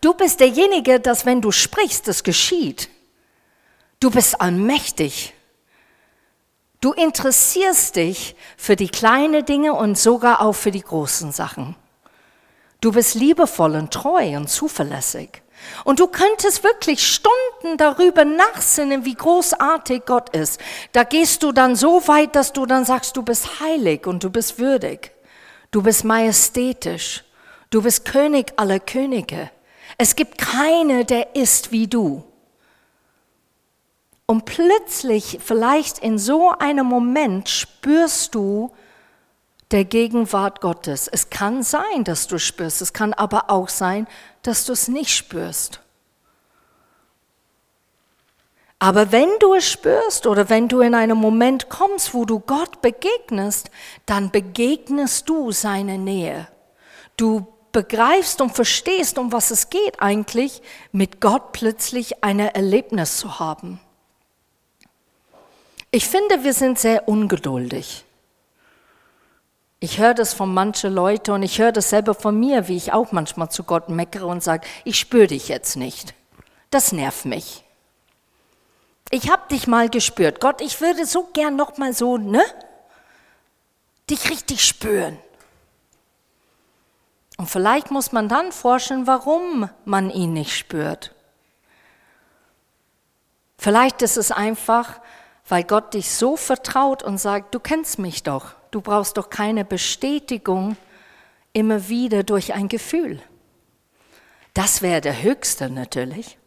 Du 0.00 0.14
bist 0.14 0.38
derjenige, 0.38 1.00
dass 1.00 1.26
wenn 1.26 1.40
du 1.40 1.50
sprichst, 1.50 2.06
es 2.06 2.22
geschieht. 2.22 2.88
Du 3.98 4.10
bist 4.10 4.40
allmächtig. 4.40 5.34
Du 6.80 6.92
interessierst 6.92 7.96
dich 7.96 8.36
für 8.56 8.76
die 8.76 8.88
kleinen 8.88 9.44
Dinge 9.44 9.74
und 9.74 9.98
sogar 9.98 10.40
auch 10.40 10.54
für 10.54 10.70
die 10.70 10.82
großen 10.82 11.32
Sachen. 11.32 11.76
Du 12.80 12.92
bist 12.92 13.14
liebevoll 13.14 13.76
und 13.76 13.92
treu 13.92 14.36
und 14.36 14.48
zuverlässig. 14.48 15.42
Und 15.84 16.00
du 16.00 16.06
könntest 16.06 16.64
wirklich 16.64 17.06
Stunden 17.06 17.76
darüber 17.76 18.24
nachsinnen, 18.24 19.04
wie 19.04 19.14
großartig 19.14 20.04
Gott 20.06 20.34
ist. 20.36 20.60
Da 20.92 21.04
gehst 21.04 21.42
du 21.42 21.52
dann 21.52 21.76
so 21.76 22.06
weit, 22.08 22.34
dass 22.34 22.52
du 22.52 22.66
dann 22.66 22.84
sagst, 22.84 23.16
du 23.16 23.22
bist 23.22 23.60
heilig 23.60 24.06
und 24.06 24.22
du 24.24 24.30
bist 24.30 24.58
würdig. 24.58 25.12
Du 25.70 25.82
bist 25.82 26.04
majestätisch. 26.04 27.24
Du 27.70 27.82
bist 27.82 28.04
König 28.04 28.52
aller 28.56 28.80
Könige. 28.80 29.50
Es 29.98 30.16
gibt 30.16 30.38
keine, 30.38 31.04
der 31.04 31.34
ist 31.34 31.72
wie 31.72 31.86
du. 31.86 32.22
Und 34.26 34.44
plötzlich, 34.44 35.38
vielleicht 35.42 35.98
in 35.98 36.18
so 36.18 36.50
einem 36.58 36.86
Moment, 36.86 37.48
spürst 37.48 38.34
du 38.34 38.72
der 39.72 39.84
Gegenwart 39.84 40.60
Gottes. 40.60 41.08
Es 41.08 41.30
kann 41.30 41.62
sein, 41.62 42.04
dass 42.04 42.26
du 42.26 42.38
spürst. 42.38 42.82
Es 42.82 42.92
kann 42.92 43.12
aber 43.12 43.50
auch 43.50 43.68
sein, 43.68 44.06
dass 44.42 44.66
du 44.66 44.72
es 44.72 44.88
nicht 44.88 45.10
spürst. 45.10 45.80
Aber 48.78 49.12
wenn 49.12 49.28
du 49.38 49.54
es 49.54 49.70
spürst 49.70 50.26
oder 50.26 50.48
wenn 50.48 50.68
du 50.68 50.80
in 50.80 50.94
einen 50.94 51.16
Moment 51.16 51.68
kommst, 51.68 52.14
wo 52.14 52.24
du 52.24 52.40
Gott 52.40 52.80
begegnest, 52.82 53.70
dann 54.06 54.30
begegnest 54.30 55.28
du 55.28 55.52
seine 55.52 55.98
Nähe. 55.98 56.48
Du 57.16 57.46
begreifst 57.70 58.40
und 58.40 58.54
verstehst, 58.54 59.18
um 59.18 59.32
was 59.32 59.50
es 59.50 59.70
geht 59.70 60.02
eigentlich, 60.02 60.62
mit 60.90 61.20
Gott 61.20 61.52
plötzlich 61.52 62.24
ein 62.24 62.40
Erlebnis 62.40 63.18
zu 63.18 63.38
haben. 63.38 63.80
Ich 65.92 66.08
finde, 66.08 66.42
wir 66.42 66.52
sind 66.52 66.78
sehr 66.78 67.08
ungeduldig. 67.08 68.04
Ich 69.82 69.98
höre 69.98 70.14
das 70.14 70.32
von 70.32 70.54
manchen 70.54 70.94
Leuten 70.94 71.32
und 71.32 71.42
ich 71.42 71.58
höre 71.58 71.72
das 71.72 71.90
selber 71.90 72.14
von 72.14 72.38
mir, 72.38 72.68
wie 72.68 72.76
ich 72.76 72.92
auch 72.92 73.10
manchmal 73.10 73.50
zu 73.50 73.64
Gott 73.64 73.88
meckere 73.88 74.28
und 74.28 74.40
sage, 74.40 74.64
ich 74.84 74.96
spüre 74.96 75.26
dich 75.26 75.48
jetzt 75.48 75.74
nicht. 75.74 76.14
Das 76.70 76.92
nervt 76.92 77.24
mich. 77.24 77.64
Ich 79.10 79.28
habe 79.28 79.42
dich 79.50 79.66
mal 79.66 79.88
gespürt. 79.88 80.40
Gott, 80.40 80.60
ich 80.60 80.80
würde 80.80 81.04
so 81.04 81.28
gern 81.32 81.56
noch 81.56 81.78
mal 81.78 81.92
so, 81.92 82.16
ne? 82.16 82.44
Dich 84.08 84.30
richtig 84.30 84.64
spüren. 84.64 85.18
Und 87.36 87.50
vielleicht 87.50 87.90
muss 87.90 88.12
man 88.12 88.28
dann 88.28 88.52
forschen, 88.52 89.08
warum 89.08 89.68
man 89.84 90.10
ihn 90.10 90.32
nicht 90.32 90.56
spürt. 90.56 91.12
Vielleicht 93.58 94.00
ist 94.02 94.16
es 94.16 94.30
einfach, 94.30 95.00
weil 95.48 95.64
Gott 95.64 95.94
dich 95.94 96.12
so 96.12 96.36
vertraut 96.36 97.02
und 97.02 97.18
sagt, 97.18 97.52
du 97.52 97.58
kennst 97.58 97.98
mich 97.98 98.22
doch. 98.22 98.61
Du 98.72 98.80
brauchst 98.80 99.18
doch 99.18 99.30
keine 99.30 99.64
Bestätigung 99.64 100.76
immer 101.52 101.88
wieder 101.88 102.22
durch 102.24 102.54
ein 102.54 102.68
Gefühl. 102.68 103.20
Das 104.54 104.80
wäre 104.80 105.02
der 105.02 105.22
höchste 105.22 105.68
natürlich. 105.70 106.38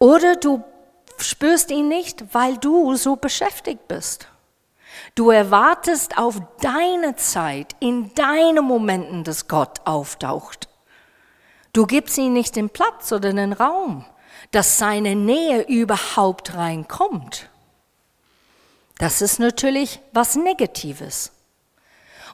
Oder 0.00 0.34
du 0.34 0.64
spürst 1.18 1.70
ihn 1.70 1.88
nicht, 1.88 2.34
weil 2.34 2.56
du 2.56 2.96
so 2.96 3.14
beschäftigt 3.14 3.86
bist. 3.86 4.26
Du 5.14 5.30
erwartest 5.30 6.18
auf 6.18 6.40
deine 6.60 7.14
Zeit, 7.14 7.76
in 7.78 8.12
deinen 8.14 8.64
Momenten, 8.64 9.22
dass 9.22 9.46
Gott 9.46 9.80
auftaucht. 9.84 10.68
Du 11.72 11.86
gibst 11.86 12.18
ihm 12.18 12.32
nicht 12.32 12.56
den 12.56 12.70
Platz 12.70 13.12
oder 13.12 13.32
den 13.32 13.52
Raum, 13.52 14.04
dass 14.50 14.78
seine 14.78 15.14
Nähe 15.14 15.62
überhaupt 15.62 16.54
reinkommt. 16.54 17.49
Das 19.00 19.22
ist 19.22 19.38
natürlich 19.38 19.98
was 20.12 20.36
Negatives. 20.36 21.32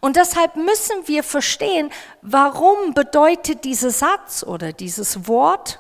Und 0.01 0.17
deshalb 0.17 0.57
müssen 0.57 1.07
wir 1.07 1.23
verstehen, 1.23 1.93
warum 2.23 2.93
bedeutet 2.93 3.63
dieser 3.63 3.91
Satz 3.91 4.43
oder 4.43 4.73
dieses 4.73 5.29
Wort 5.29 5.79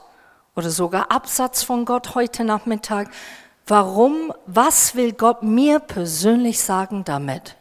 oder 0.55 0.71
sogar 0.71 1.11
Absatz 1.11 1.65
von 1.65 1.87
Gott 1.87 2.15
heute 2.15 2.45
Nachmittag, 2.45 3.11
warum, 3.67 4.33
was 4.47 4.95
will 4.95 5.13
Gott 5.13 5.43
mir 5.43 5.81
persönlich 5.81 6.61
sagen 6.61 7.03
damit? 7.03 7.57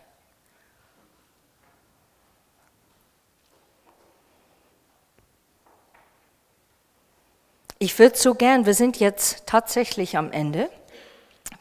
Ich 7.79 7.97
würde 7.97 8.15
so 8.15 8.35
gern, 8.35 8.67
wir 8.67 8.75
sind 8.75 8.99
jetzt 8.99 9.47
tatsächlich 9.47 10.15
am 10.15 10.31
Ende, 10.31 10.69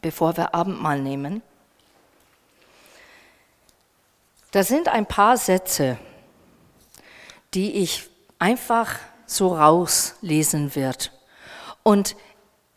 bevor 0.03 0.37
wir 0.37 0.55
Abendmahl 0.55 1.00
nehmen. 1.00 1.42
Da 4.54 4.62
sind 4.62 4.86
ein 4.86 5.04
paar 5.04 5.36
Sätze, 5.36 5.98
die 7.54 7.72
ich 7.72 8.08
einfach 8.38 8.94
so 9.26 9.48
rauslesen 9.48 10.76
wird. 10.76 11.10
Und 11.82 12.14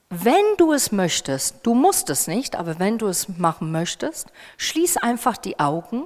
wenn 0.09 0.43
du 0.57 0.73
es 0.73 0.91
möchtest, 0.91 1.57
du 1.61 1.75
musst 1.75 2.09
es 2.09 2.25
nicht, 2.25 2.55
aber 2.55 2.79
wenn 2.79 2.97
du 2.97 3.05
es 3.05 3.29
machen 3.29 3.71
möchtest, 3.71 4.29
schließ 4.57 4.97
einfach 4.97 5.37
die 5.37 5.59
Augen 5.59 6.05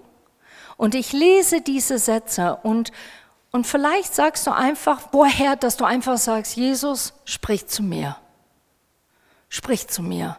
und 0.75 0.93
ich 0.93 1.13
lese 1.13 1.61
diese 1.61 1.99
Sätze 1.99 2.57
und, 2.63 2.91
und 3.53 3.65
vielleicht 3.65 4.13
sagst 4.13 4.47
du 4.47 4.51
einfach, 4.51 5.07
woher, 5.13 5.55
dass 5.55 5.77
du 5.77 5.85
einfach 5.85 6.17
sagst, 6.17 6.57
Jesus, 6.57 7.13
sprich 7.23 7.67
zu 7.67 7.81
mir. 7.81 8.17
Sprich 9.47 9.87
zu 9.87 10.03
mir. 10.03 10.37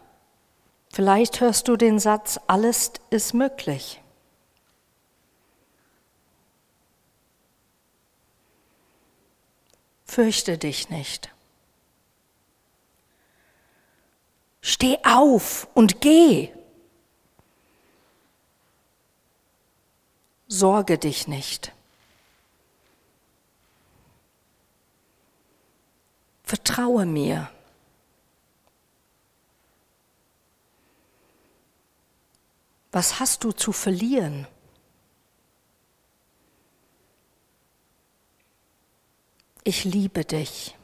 Vielleicht 0.91 1.41
hörst 1.41 1.67
du 1.67 1.75
den 1.75 1.97
Satz, 1.97 2.39
alles 2.45 2.91
ist 3.09 3.33
möglich. 3.33 4.02
Fürchte 10.13 10.59
dich 10.59 10.91
nicht. 10.91 11.33
Steh 14.61 14.99
auf 15.03 15.67
und 15.73 16.01
geh. 16.01 16.53
Sorge 20.47 20.99
dich 20.99 21.27
nicht. 21.27 21.71
Vertraue 26.43 27.07
mir. 27.07 27.49
Was 32.91 33.19
hast 33.19 33.43
du 33.43 33.51
zu 33.51 33.71
verlieren? 33.71 34.45
Ich 39.63 39.85
liebe 39.85 40.25
dich. 40.25 40.75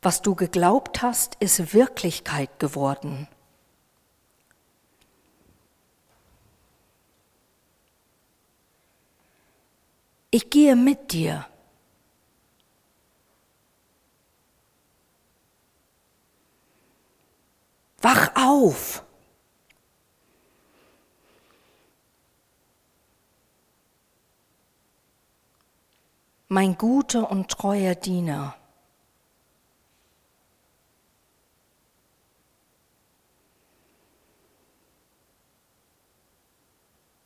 Was 0.00 0.22
du 0.22 0.34
geglaubt 0.34 1.02
hast, 1.02 1.34
ist 1.40 1.74
Wirklichkeit 1.74 2.58
geworden. 2.58 3.28
Ich 10.30 10.48
gehe 10.48 10.76
mit 10.76 11.12
dir. 11.12 11.46
Wach 18.00 18.30
auf. 18.36 19.05
Mein 26.48 26.78
guter 26.78 27.30
und 27.30 27.48
treuer 27.48 27.94
Diener. 27.94 28.56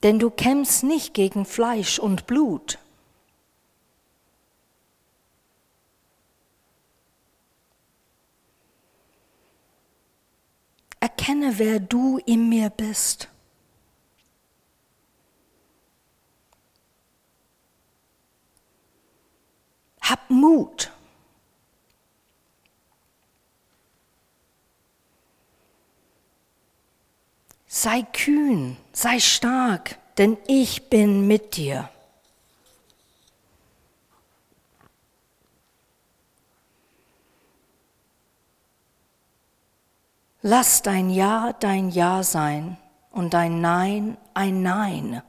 Denn 0.03 0.19
du 0.19 0.31
kämpfst 0.31 0.83
nicht 0.83 1.13
gegen 1.13 1.45
Fleisch 1.45 1.99
und 1.99 2.27
Blut. 2.27 2.79
Erkenne, 11.01 11.59
wer 11.59 11.81
du 11.81 12.19
in 12.25 12.49
mir 12.49 12.71
bist. 12.71 13.29
Mut. 20.51 20.91
Sei 27.69 28.03
kühn, 28.13 28.77
sei 28.93 29.21
stark, 29.21 29.97
denn 30.19 30.37
ich 30.49 30.91
bin 30.91 31.29
mit 31.29 31.57
dir. 31.57 31.89
Lass 40.43 40.83
dein 40.83 41.11
Ja 41.11 41.53
dein 41.61 41.91
Ja 41.91 42.25
sein 42.25 42.77
und 43.13 43.35
dein 43.35 43.61
Nein 43.61 44.17
ein 44.35 44.63
Nein. 44.63 45.23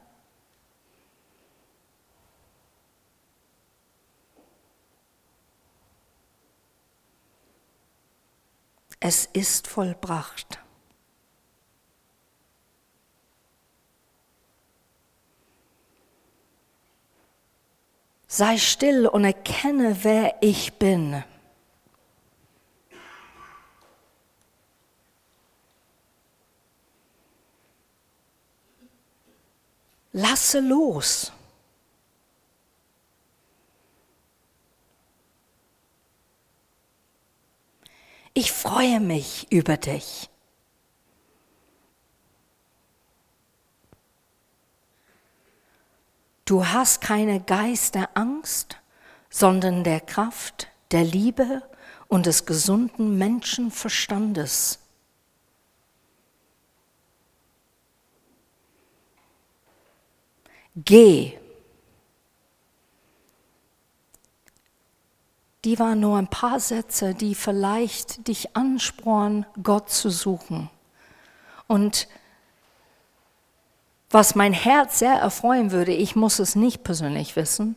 Es 9.04 9.26
ist 9.26 9.68
vollbracht. 9.68 10.60
Sei 18.28 18.58
still 18.58 19.08
und 19.08 19.26
erkenne, 19.26 20.04
wer 20.04 20.36
ich 20.40 20.74
bin. 20.74 21.24
Lasse 30.14 30.60
los. 30.60 31.34
Ich 38.34 38.52
freue 38.52 39.00
mich 39.00 39.52
über 39.52 39.78
dich. 39.78 40.30
Du 46.46 46.66
hast 46.68 47.02
keine 47.02 47.42
Geist 47.42 47.96
der 47.96 48.10
Angst, 48.18 48.78
sondern 49.30 49.84
der 49.84 50.00
Kraft, 50.00 50.68
der 50.92 51.04
Liebe 51.04 51.62
und 52.08 52.26
des 52.26 52.46
gesunden 52.46 53.18
Menschenverstandes. 53.18 54.80
Geh. 60.76 61.41
Die 65.64 65.78
waren 65.80 66.00
nur 66.00 66.18
ein 66.18 66.28
paar 66.28 66.60
Sätze, 66.60 67.14
die 67.14 67.36
vielleicht 67.36 68.28
dich 68.28 68.56
anspornen, 68.56 69.46
Gott 69.62 69.90
zu 69.90 70.10
suchen. 70.10 70.70
Und 71.68 72.08
was 74.10 74.36
mein 74.36 74.54
Herz 74.54 75.00
sehr 75.00 75.14
erfreuen 75.14 75.72
würde, 75.72 75.94
ich 75.94 76.16
muss 76.16 76.40
es 76.40 76.56
nicht 76.56 76.84
persönlich 76.84 77.36
wissen, 77.36 77.76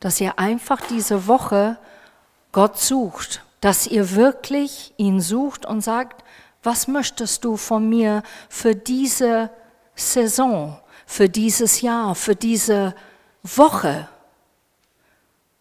dass 0.00 0.20
ihr 0.20 0.38
einfach 0.38 0.80
diese 0.80 1.26
Woche 1.26 1.78
Gott 2.52 2.78
sucht, 2.78 3.44
dass 3.60 3.86
ihr 3.86 4.14
wirklich 4.14 4.94
ihn 4.96 5.20
sucht 5.20 5.66
und 5.66 5.82
sagt, 5.82 6.24
was 6.62 6.88
möchtest 6.88 7.44
du 7.44 7.56
von 7.56 7.88
mir 7.88 8.22
für 8.48 8.74
diese 8.74 9.50
Saison? 9.94 10.78
für 11.08 11.30
dieses 11.30 11.80
Jahr, 11.80 12.14
für 12.14 12.36
diese 12.36 12.94
Woche, 13.42 14.08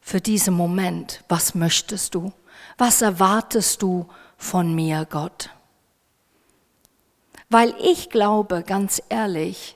für 0.07 0.21
diesen 0.21 0.53
Moment. 0.53 1.21
Was 1.27 1.53
möchtest 1.53 2.15
du? 2.15 2.31
Was 2.77 3.01
erwartest 3.01 3.81
du 3.81 4.07
von 4.37 4.73
mir, 4.73 5.05
Gott? 5.09 5.49
Weil 7.49 7.75
ich 7.83 8.09
glaube, 8.09 8.63
ganz 8.65 9.03
ehrlich, 9.09 9.75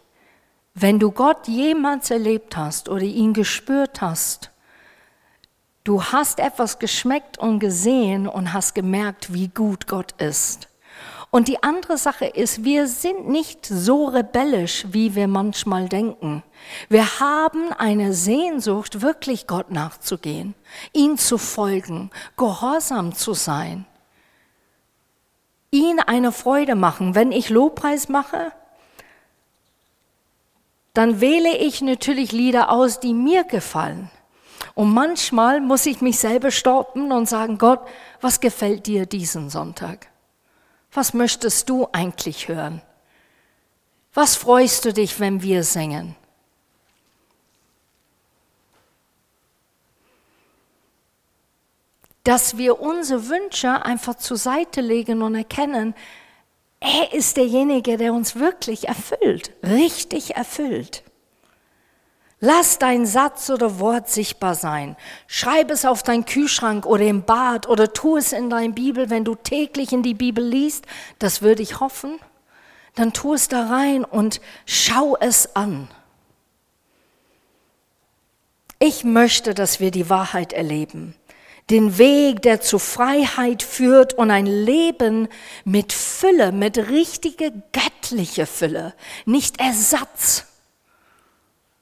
wenn 0.74 1.00
du 1.00 1.12
Gott 1.12 1.50
jemals 1.50 2.12
erlebt 2.12 2.56
hast 2.56 2.88
oder 2.88 3.02
ihn 3.02 3.34
gespürt 3.34 4.00
hast, 4.00 4.52
du 5.84 6.02
hast 6.02 6.40
etwas 6.40 6.80
geschmeckt 6.80 7.38
und 7.38 7.60
gesehen 7.60 8.26
und 8.26 8.54
hast 8.54 8.74
gemerkt, 8.74 9.34
wie 9.34 9.50
gut 9.50 9.86
Gott 9.86 10.14
ist. 10.22 10.70
Und 11.34 11.48
die 11.48 11.64
andere 11.64 11.98
Sache 11.98 12.26
ist, 12.26 12.66
wir 12.66 12.88
sind 12.88 13.30
nicht 13.30 13.66
so 13.66 14.06
rebellisch, 14.06 14.86
wie 14.90 15.16
wir 15.16 15.30
manchmal 15.30 15.88
denken. 15.88 16.44
Wir 16.90 17.22
haben 17.22 17.72
eine 17.72 18.14
Sehnsucht, 18.14 19.02
wirklich 19.02 19.48
Gott 19.48 19.72
nachzugehen, 19.72 20.56
ihm 20.92 21.18
zu 21.18 21.38
folgen, 21.38 22.12
gehorsam 22.36 23.16
zu 23.16 23.34
sein, 23.34 23.86
ihn 25.72 26.02
eine 26.02 26.34
Freude 26.34 26.76
machen. 26.76 27.16
Wenn 27.16 27.32
ich 27.32 27.50
Lobpreis 27.50 28.10
mache, 28.10 28.52
dann 30.94 31.22
wähle 31.22 31.56
ich 31.56 31.82
natürlich 31.82 32.34
Lieder 32.34 32.70
aus, 32.70 33.00
die 33.00 33.14
mir 33.14 33.46
gefallen. 33.46 34.12
Und 34.76 34.94
manchmal 34.94 35.62
muss 35.62 35.86
ich 35.86 36.02
mich 36.02 36.20
selber 36.20 36.52
stoppen 36.52 37.14
und 37.14 37.30
sagen, 37.30 37.58
Gott, 37.58 37.80
was 38.20 38.42
gefällt 38.42 38.86
dir 38.86 39.06
diesen 39.06 39.50
Sonntag? 39.50 40.11
Was 40.94 41.14
möchtest 41.14 41.70
du 41.70 41.88
eigentlich 41.92 42.48
hören? 42.48 42.82
Was 44.14 44.36
freust 44.36 44.84
du 44.86 44.94
dich, 44.94 45.20
wenn 45.20 45.42
wir 45.42 45.64
singen? 45.64 46.16
Dass 52.24 52.58
wir 52.58 52.80
unsere 52.82 53.30
Wünsche 53.30 53.84
einfach 53.84 54.16
zur 54.16 54.38
Seite 54.38 54.82
legen 54.82 55.22
und 55.22 55.34
erkennen, 55.34 55.96
er 56.80 57.14
ist 57.14 57.38
derjenige, 57.38 57.98
der 57.98 58.14
uns 58.14 58.36
wirklich 58.36 58.88
erfüllt, 58.88 59.52
richtig 59.64 60.36
erfüllt. 60.36 61.04
Lass 62.44 62.80
dein 62.80 63.06
Satz 63.06 63.52
oder 63.52 63.80
Wort 63.80 64.10
sichtbar 64.10 64.56
sein. 64.56 64.98
Schreib 65.28 65.70
es 65.70 65.86
auf 65.86 66.02
deinen 66.02 66.26
Kühlschrank 66.26 66.88
oder 66.88 67.04
im 67.04 67.22
Bad 67.22 67.70
oder 67.70 67.94
tu 67.94 68.18
es 68.18 68.34
in 68.34 68.50
deiner 68.50 68.74
Bibel, 68.74 69.12
wenn 69.12 69.24
du 69.24 69.36
täglich 69.36 69.94
in 69.94 70.02
die 70.02 70.16
Bibel 70.16 70.44
liest. 70.44 70.86
Das 71.20 71.44
würde 71.44 71.62
ich 71.62 71.80
hoffen. 71.80 72.18
Dann 72.96 73.14
tu 73.14 73.36
es 73.36 73.48
da 73.48 73.68
rein 73.68 74.04
und 74.04 74.42
schau 74.66 75.16
es 75.20 75.56
an. 75.56 75.88
Ich 78.80 79.04
möchte, 79.04 79.54
dass 79.54 79.80
wir 79.80 79.92
die 79.92 80.10
Wahrheit 80.10 80.52
erleben. 80.52 81.14
Den 81.70 82.00
Weg, 82.00 82.42
der 82.42 82.60
zu 82.60 82.80
Freiheit 82.80 83.62
führt 83.62 84.16
und 84.16 84.32
ein 84.32 84.48
Leben 84.48 85.28
mit 85.64 85.94
Fülle, 85.94 86.52
mit 86.52 86.80
richtige 86.90 87.54
göttliche 87.72 88.48
Fülle, 88.48 88.96
nicht 89.26 89.62
Ersatz, 89.62 90.48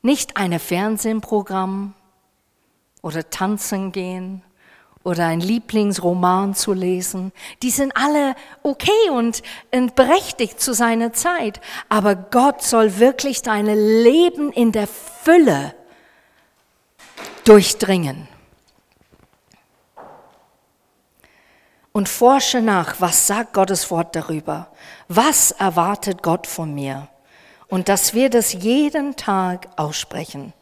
nicht 0.02 0.38
ein 0.38 0.58
Fernsehprogramm 0.60 1.94
oder 3.02 3.30
tanzen 3.30 3.92
gehen 3.92 4.44
oder 5.04 5.26
ein 5.28 5.40
Lieblingsroman 5.40 6.54
zu 6.54 6.74
lesen. 6.74 7.32
Die 7.64 7.72
sind 7.72 7.96
alle 7.96 8.36
okay 8.64 9.10
und, 9.12 9.42
berechtigt 9.96 10.60
zu 10.60 10.74
seiner 10.74 11.14
Zeit. 11.14 11.62
Aber 11.88 12.16
Gott 12.16 12.62
soll 12.62 13.00
wirklich 13.00 13.42
dein 13.42 13.66
Leben 13.66 14.52
in 14.52 14.72
der 14.72 14.88
Fülle 14.88 15.74
durchdringen. 17.46 18.28
Und 21.92 22.08
forsche 22.08 22.62
nach, 22.62 23.02
was 23.02 23.28
sagt 23.28 23.54
Gottes 23.54 23.90
Wort 23.90 24.16
darüber? 24.16 24.72
Was 25.08 25.52
erwartet 25.52 26.22
Gott 26.22 26.46
von 26.46 26.74
mir? 26.74 27.10
Und 27.69 27.88
dass 27.88 28.13
wir 28.13 28.29
das 28.29 28.53
jeden 28.53 29.15
Tag 29.15 29.69
aussprechen. 29.77 30.53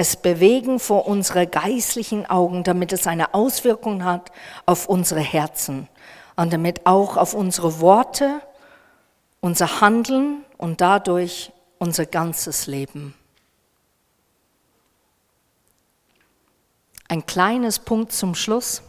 es 0.00 0.16
bewegen 0.16 0.80
vor 0.80 1.06
unsere 1.06 1.46
geistlichen 1.46 2.24
Augen, 2.24 2.64
damit 2.64 2.94
es 2.94 3.06
eine 3.06 3.34
Auswirkung 3.34 4.02
hat 4.02 4.32
auf 4.64 4.88
unsere 4.88 5.20
Herzen 5.20 5.88
und 6.36 6.54
damit 6.54 6.86
auch 6.86 7.18
auf 7.18 7.34
unsere 7.34 7.80
Worte, 7.80 8.40
unser 9.40 9.82
Handeln 9.82 10.42
und 10.56 10.80
dadurch 10.80 11.52
unser 11.78 12.06
ganzes 12.06 12.66
Leben. 12.66 13.14
Ein 17.06 17.26
kleines 17.26 17.78
Punkt 17.78 18.12
zum 18.12 18.34
Schluss. 18.34 18.80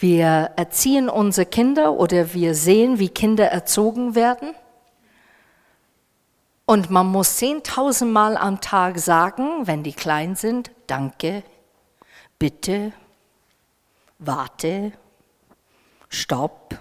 Wir 0.00 0.52
erziehen 0.56 1.10
unsere 1.10 1.44
Kinder 1.44 1.92
oder 1.92 2.32
wir 2.32 2.54
sehen, 2.54 2.98
wie 2.98 3.10
Kinder 3.10 3.48
erzogen 3.48 4.14
werden. 4.14 4.54
Und 6.64 6.88
man 6.88 7.06
muss 7.06 7.36
zehntausendmal 7.36 8.36
am 8.36 8.60
Tag 8.60 8.98
sagen, 8.98 9.66
wenn 9.66 9.82
die 9.82 9.92
klein 9.92 10.36
sind, 10.36 10.70
danke, 10.86 11.42
bitte, 12.38 12.92
warte, 14.18 14.92
stopp. 16.08 16.78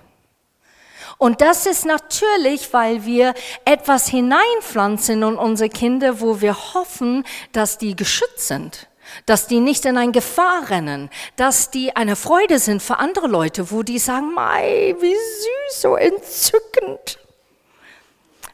Und 1.17 1.41
das 1.41 1.65
ist 1.65 1.85
natürlich, 1.85 2.71
weil 2.71 3.03
wir 3.03 3.33
etwas 3.65 4.07
hineinpflanzen 4.07 5.23
in 5.23 5.35
unsere 5.35 5.69
Kinder, 5.69 6.21
wo 6.21 6.39
wir 6.39 6.73
hoffen, 6.73 7.25
dass 7.51 7.77
die 7.77 7.95
geschützt 7.95 8.47
sind, 8.47 8.88
dass 9.25 9.47
die 9.47 9.59
nicht 9.59 9.85
in 9.85 9.97
eine 9.97 10.11
Gefahr 10.11 10.69
rennen, 10.69 11.09
dass 11.35 11.71
die 11.71 11.95
eine 11.95 12.15
Freude 12.15 12.59
sind 12.59 12.81
für 12.81 12.97
andere 12.97 13.27
Leute, 13.27 13.71
wo 13.71 13.83
die 13.83 13.99
sagen, 13.99 14.33
Mei, 14.33 14.95
wie 14.99 15.13
süß, 15.13 15.81
so 15.81 15.95
entzückend. 15.95 17.19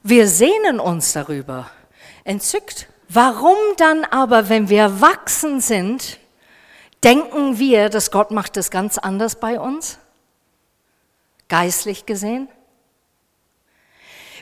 Wir 0.04 0.28
sehnen 0.28 0.80
uns 0.80 1.14
darüber, 1.14 1.70
entzückt. 2.24 2.88
Warum 3.10 3.58
dann 3.78 4.04
aber, 4.06 4.50
wenn 4.50 4.70
wir 4.70 4.82
erwachsen 4.82 5.62
sind, 5.62 6.20
denken 7.04 7.60
wir, 7.60 7.90
dass 7.90 8.12
Gott 8.12 8.32
macht 8.32 8.58
es 8.58 8.72
ganz 8.72 8.98
anders 8.98 9.40
bei 9.40 9.60
uns? 9.60 10.00
Geistlich 11.48 12.06
gesehen? 12.06 12.48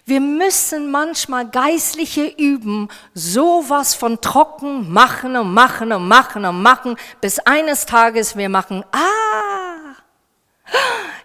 Wir 0.06 0.20
müssen 0.20 0.92
manchmal 0.92 1.50
geistliche 1.50 2.26
üben, 2.26 2.90
sowas 3.14 3.96
von 3.96 4.20
trocken 4.20 4.92
machen 4.92 5.38
und 5.38 5.54
machen 5.54 5.94
und 5.94 6.08
machen 6.08 6.44
und 6.46 6.62
machen, 6.62 6.98
bis 7.22 7.40
eines 7.40 7.86
Tages 7.86 8.36
wir 8.36 8.50
machen, 8.50 8.84
ah, 8.92 9.96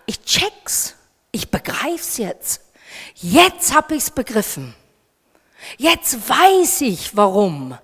ich 0.07 0.23
check's, 0.23 0.95
ich 1.33 1.51
begreif's 1.51 2.19
jetzt. 2.19 2.63
Jetzt 3.17 3.75
habe 3.75 3.97
ich 3.97 4.05
es 4.05 4.11
begriffen. 4.11 4.75
Jetzt 5.77 6.29
weiß 6.29 6.83
ich, 6.83 7.17
warum 7.17 7.77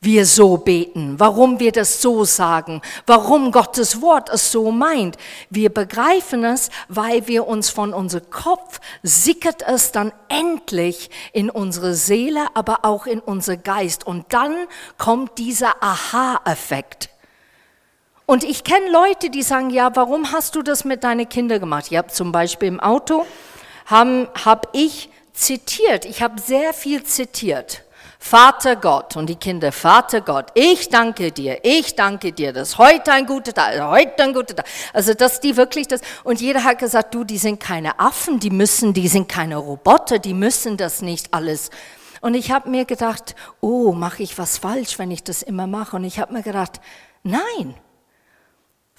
wir 0.00 0.26
so 0.26 0.56
beten, 0.58 1.18
warum 1.18 1.58
wir 1.58 1.72
das 1.72 2.00
so 2.00 2.24
sagen, 2.24 2.82
warum 3.06 3.50
Gottes 3.50 4.00
Wort 4.00 4.28
es 4.28 4.52
so 4.52 4.70
meint. 4.70 5.16
Wir 5.50 5.70
begreifen 5.70 6.44
es, 6.44 6.70
weil 6.88 7.26
wir 7.26 7.48
uns 7.48 7.70
von 7.70 7.92
unserem 7.92 8.30
Kopf 8.30 8.80
sickert 9.02 9.66
es 9.66 9.90
dann 9.90 10.12
endlich 10.28 11.10
in 11.32 11.50
unsere 11.50 11.94
Seele, 11.94 12.46
aber 12.54 12.84
auch 12.84 13.06
in 13.06 13.18
unser 13.18 13.56
Geist. 13.56 14.06
Und 14.06 14.26
dann 14.32 14.54
kommt 14.98 15.38
dieser 15.38 15.82
Aha-Effekt. 15.82 17.10
Und 18.24 18.44
ich 18.44 18.62
kenne 18.62 18.90
Leute, 18.90 19.30
die 19.30 19.42
sagen, 19.42 19.70
ja, 19.70 19.96
warum 19.96 20.32
hast 20.32 20.54
du 20.54 20.62
das 20.62 20.84
mit 20.84 21.02
deinen 21.02 21.28
Kindern 21.28 21.60
gemacht? 21.60 21.86
Ich 21.90 21.96
habe 21.96 22.08
zum 22.08 22.30
Beispiel 22.30 22.68
im 22.68 22.78
Auto 22.78 23.26
habe 23.86 24.28
hab 24.44 24.68
ich 24.74 25.08
zitiert. 25.32 26.04
Ich 26.04 26.22
habe 26.22 26.40
sehr 26.40 26.74
viel 26.74 27.02
zitiert. 27.04 27.84
Vater 28.18 28.76
Gott 28.76 29.16
und 29.16 29.26
die 29.28 29.36
Kinder, 29.36 29.70
Vater 29.70 30.20
Gott, 30.20 30.46
ich 30.54 30.88
danke 30.88 31.30
dir, 31.30 31.60
ich 31.62 31.94
danke 31.94 32.32
dir, 32.32 32.52
dass 32.52 32.76
heute 32.76 33.12
ein 33.12 33.26
guter 33.26 33.54
Tag, 33.54 33.80
heute 33.80 34.22
ein 34.24 34.34
guter 34.34 34.56
Tag. 34.56 34.66
Also, 34.92 35.14
dass 35.14 35.40
die 35.40 35.56
wirklich 35.56 35.86
das, 35.86 36.00
und 36.24 36.40
jeder 36.40 36.64
hat 36.64 36.80
gesagt, 36.80 37.14
du, 37.14 37.24
die 37.24 37.38
sind 37.38 37.60
keine 37.60 37.98
Affen, 38.00 38.40
die 38.40 38.50
müssen, 38.50 38.92
die 38.92 39.08
sind 39.08 39.28
keine 39.28 39.56
Roboter, 39.56 40.18
die 40.18 40.34
müssen 40.34 40.76
das 40.76 41.00
nicht 41.00 41.32
alles. 41.32 41.70
Und 42.20 42.34
ich 42.34 42.50
habe 42.50 42.68
mir 42.68 42.84
gedacht, 42.84 43.36
oh, 43.60 43.92
mache 43.92 44.24
ich 44.24 44.36
was 44.36 44.58
falsch, 44.58 44.98
wenn 44.98 45.12
ich 45.12 45.22
das 45.22 45.42
immer 45.42 45.68
mache? 45.68 45.96
Und 45.96 46.04
ich 46.04 46.18
habe 46.18 46.32
mir 46.32 46.42
gedacht, 46.42 46.80
nein, 47.22 47.74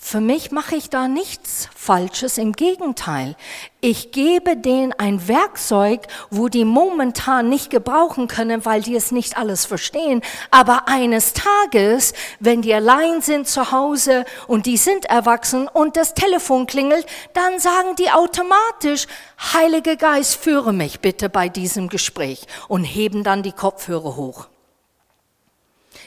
für 0.02 0.22
mich 0.22 0.52
mache 0.52 0.78
ich 0.78 0.90
da 0.90 1.10
nichts 1.10 1.68
Falsches, 1.76 2.38
im 2.38 2.54
Gegenteil. 2.54 3.36
Ich 3.82 4.14
gebe 4.14 4.56
denen 4.56 4.94
ein 4.94 5.28
Werkzeug, 5.28 6.08
wo 6.30 6.48
die 6.48 6.64
momentan 6.64 7.50
nicht 7.50 7.70
gebrauchen 7.70 8.30
können, 8.30 8.64
weil 8.64 8.82
die 8.82 8.96
es 8.96 9.12
nicht 9.12 9.38
alles 9.38 9.66
verstehen. 9.66 10.22
Aber 10.52 10.88
eines 10.88 11.34
Tages, 11.34 12.14
wenn 12.40 12.62
die 12.62 12.74
allein 12.74 13.22
sind 13.22 13.50
zu 13.50 13.74
Hause 13.74 14.24
und 14.48 14.68
die 14.68 14.78
sind 14.78 15.04
erwachsen 15.06 15.68
und 15.68 15.98
das 15.98 16.14
Telefon 16.14 16.66
klingelt, 16.66 17.06
dann 17.34 17.60
sagen 17.60 17.98
die 17.98 18.10
automatisch, 18.10 19.06
Heiliger 19.54 19.98
Geist, 19.98 20.38
führe 20.38 20.72
mich 20.72 21.02
bitte 21.02 21.28
bei 21.30 21.50
diesem 21.50 21.90
Gespräch 21.90 22.48
und 22.70 22.86
heben 22.86 23.26
dann 23.26 23.44
die 23.44 23.52
Kopfhörer 23.52 24.16
hoch. 24.16 24.48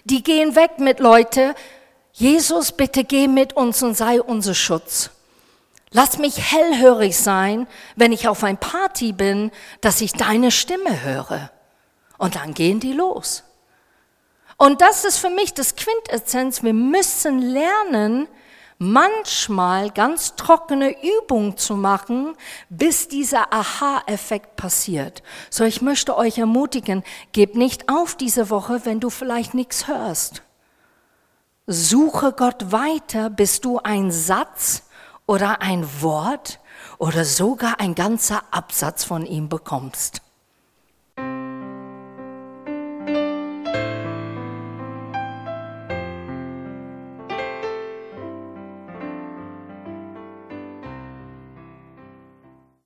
Die 0.05 0.22
gehen 0.22 0.57
weg 0.57 0.78
mit 0.78 0.98
Leute, 0.98 1.55
Jesus, 2.12 2.72
bitte 2.72 3.05
geh 3.05 3.27
mit 3.27 3.55
uns 3.55 3.83
und 3.83 3.96
sei 3.96 4.20
unser 4.20 4.55
Schutz. 4.55 5.11
Lass 5.90 6.18
mich 6.18 6.53
hellhörig 6.53 7.18
sein, 7.18 7.66
wenn 7.96 8.12
ich 8.12 8.29
auf 8.29 8.44
ein 8.44 8.59
Party 8.59 9.12
bin, 9.12 9.51
dass 9.81 10.01
ich 10.01 10.12
deine 10.12 10.51
Stimme 10.51 11.03
höre. 11.03 11.51
Und 12.18 12.37
dann 12.37 12.55
gehen 12.55 12.81
die 12.81 12.92
los. 12.92 13.44
Und 14.57 14.81
das 14.81 15.05
ist 15.05 15.18
für 15.18 15.29
mich 15.29 15.55
das 15.55 15.75
Quintessenz. 15.75 16.62
Wir 16.62 16.72
müssen 16.72 17.40
lernen, 17.40 18.29
manchmal 18.79 19.90
ganz 19.90 20.35
trockene 20.37 20.94
Übungen 21.03 21.57
zu 21.57 21.77
machen, 21.77 22.37
bis 22.68 23.09
dieser 23.09 23.53
Aha-Effekt 23.53 24.57
passiert. 24.57 25.22
So, 25.51 25.64
ich 25.64 25.83
möchte 25.83 26.16
euch 26.16 26.38
ermutigen, 26.38 27.05
gebt 27.33 27.55
nicht 27.55 27.88
auf 27.88 28.14
diese 28.14 28.51
Woche, 28.51 28.85
wenn 28.85 29.01
du 29.01 29.11
vielleicht 29.11 29.55
nichts 29.55 29.88
hörst. 29.88 30.42
Suche 31.68 32.33
Gott 32.33 32.72
weiter, 32.72 33.31
bis 33.31 33.61
du 33.61 33.79
ein 33.79 34.11
Satz 34.11 34.83
oder 35.27 35.62
ein 35.62 35.87
Wort 36.03 36.59
oder 36.98 37.25
sogar 37.25 37.79
ein 37.79 37.94
ganzer 37.94 38.42
Absatz 38.51 39.05
von 39.05 39.25
ihm 39.25 39.48
bekommst. 39.48 40.22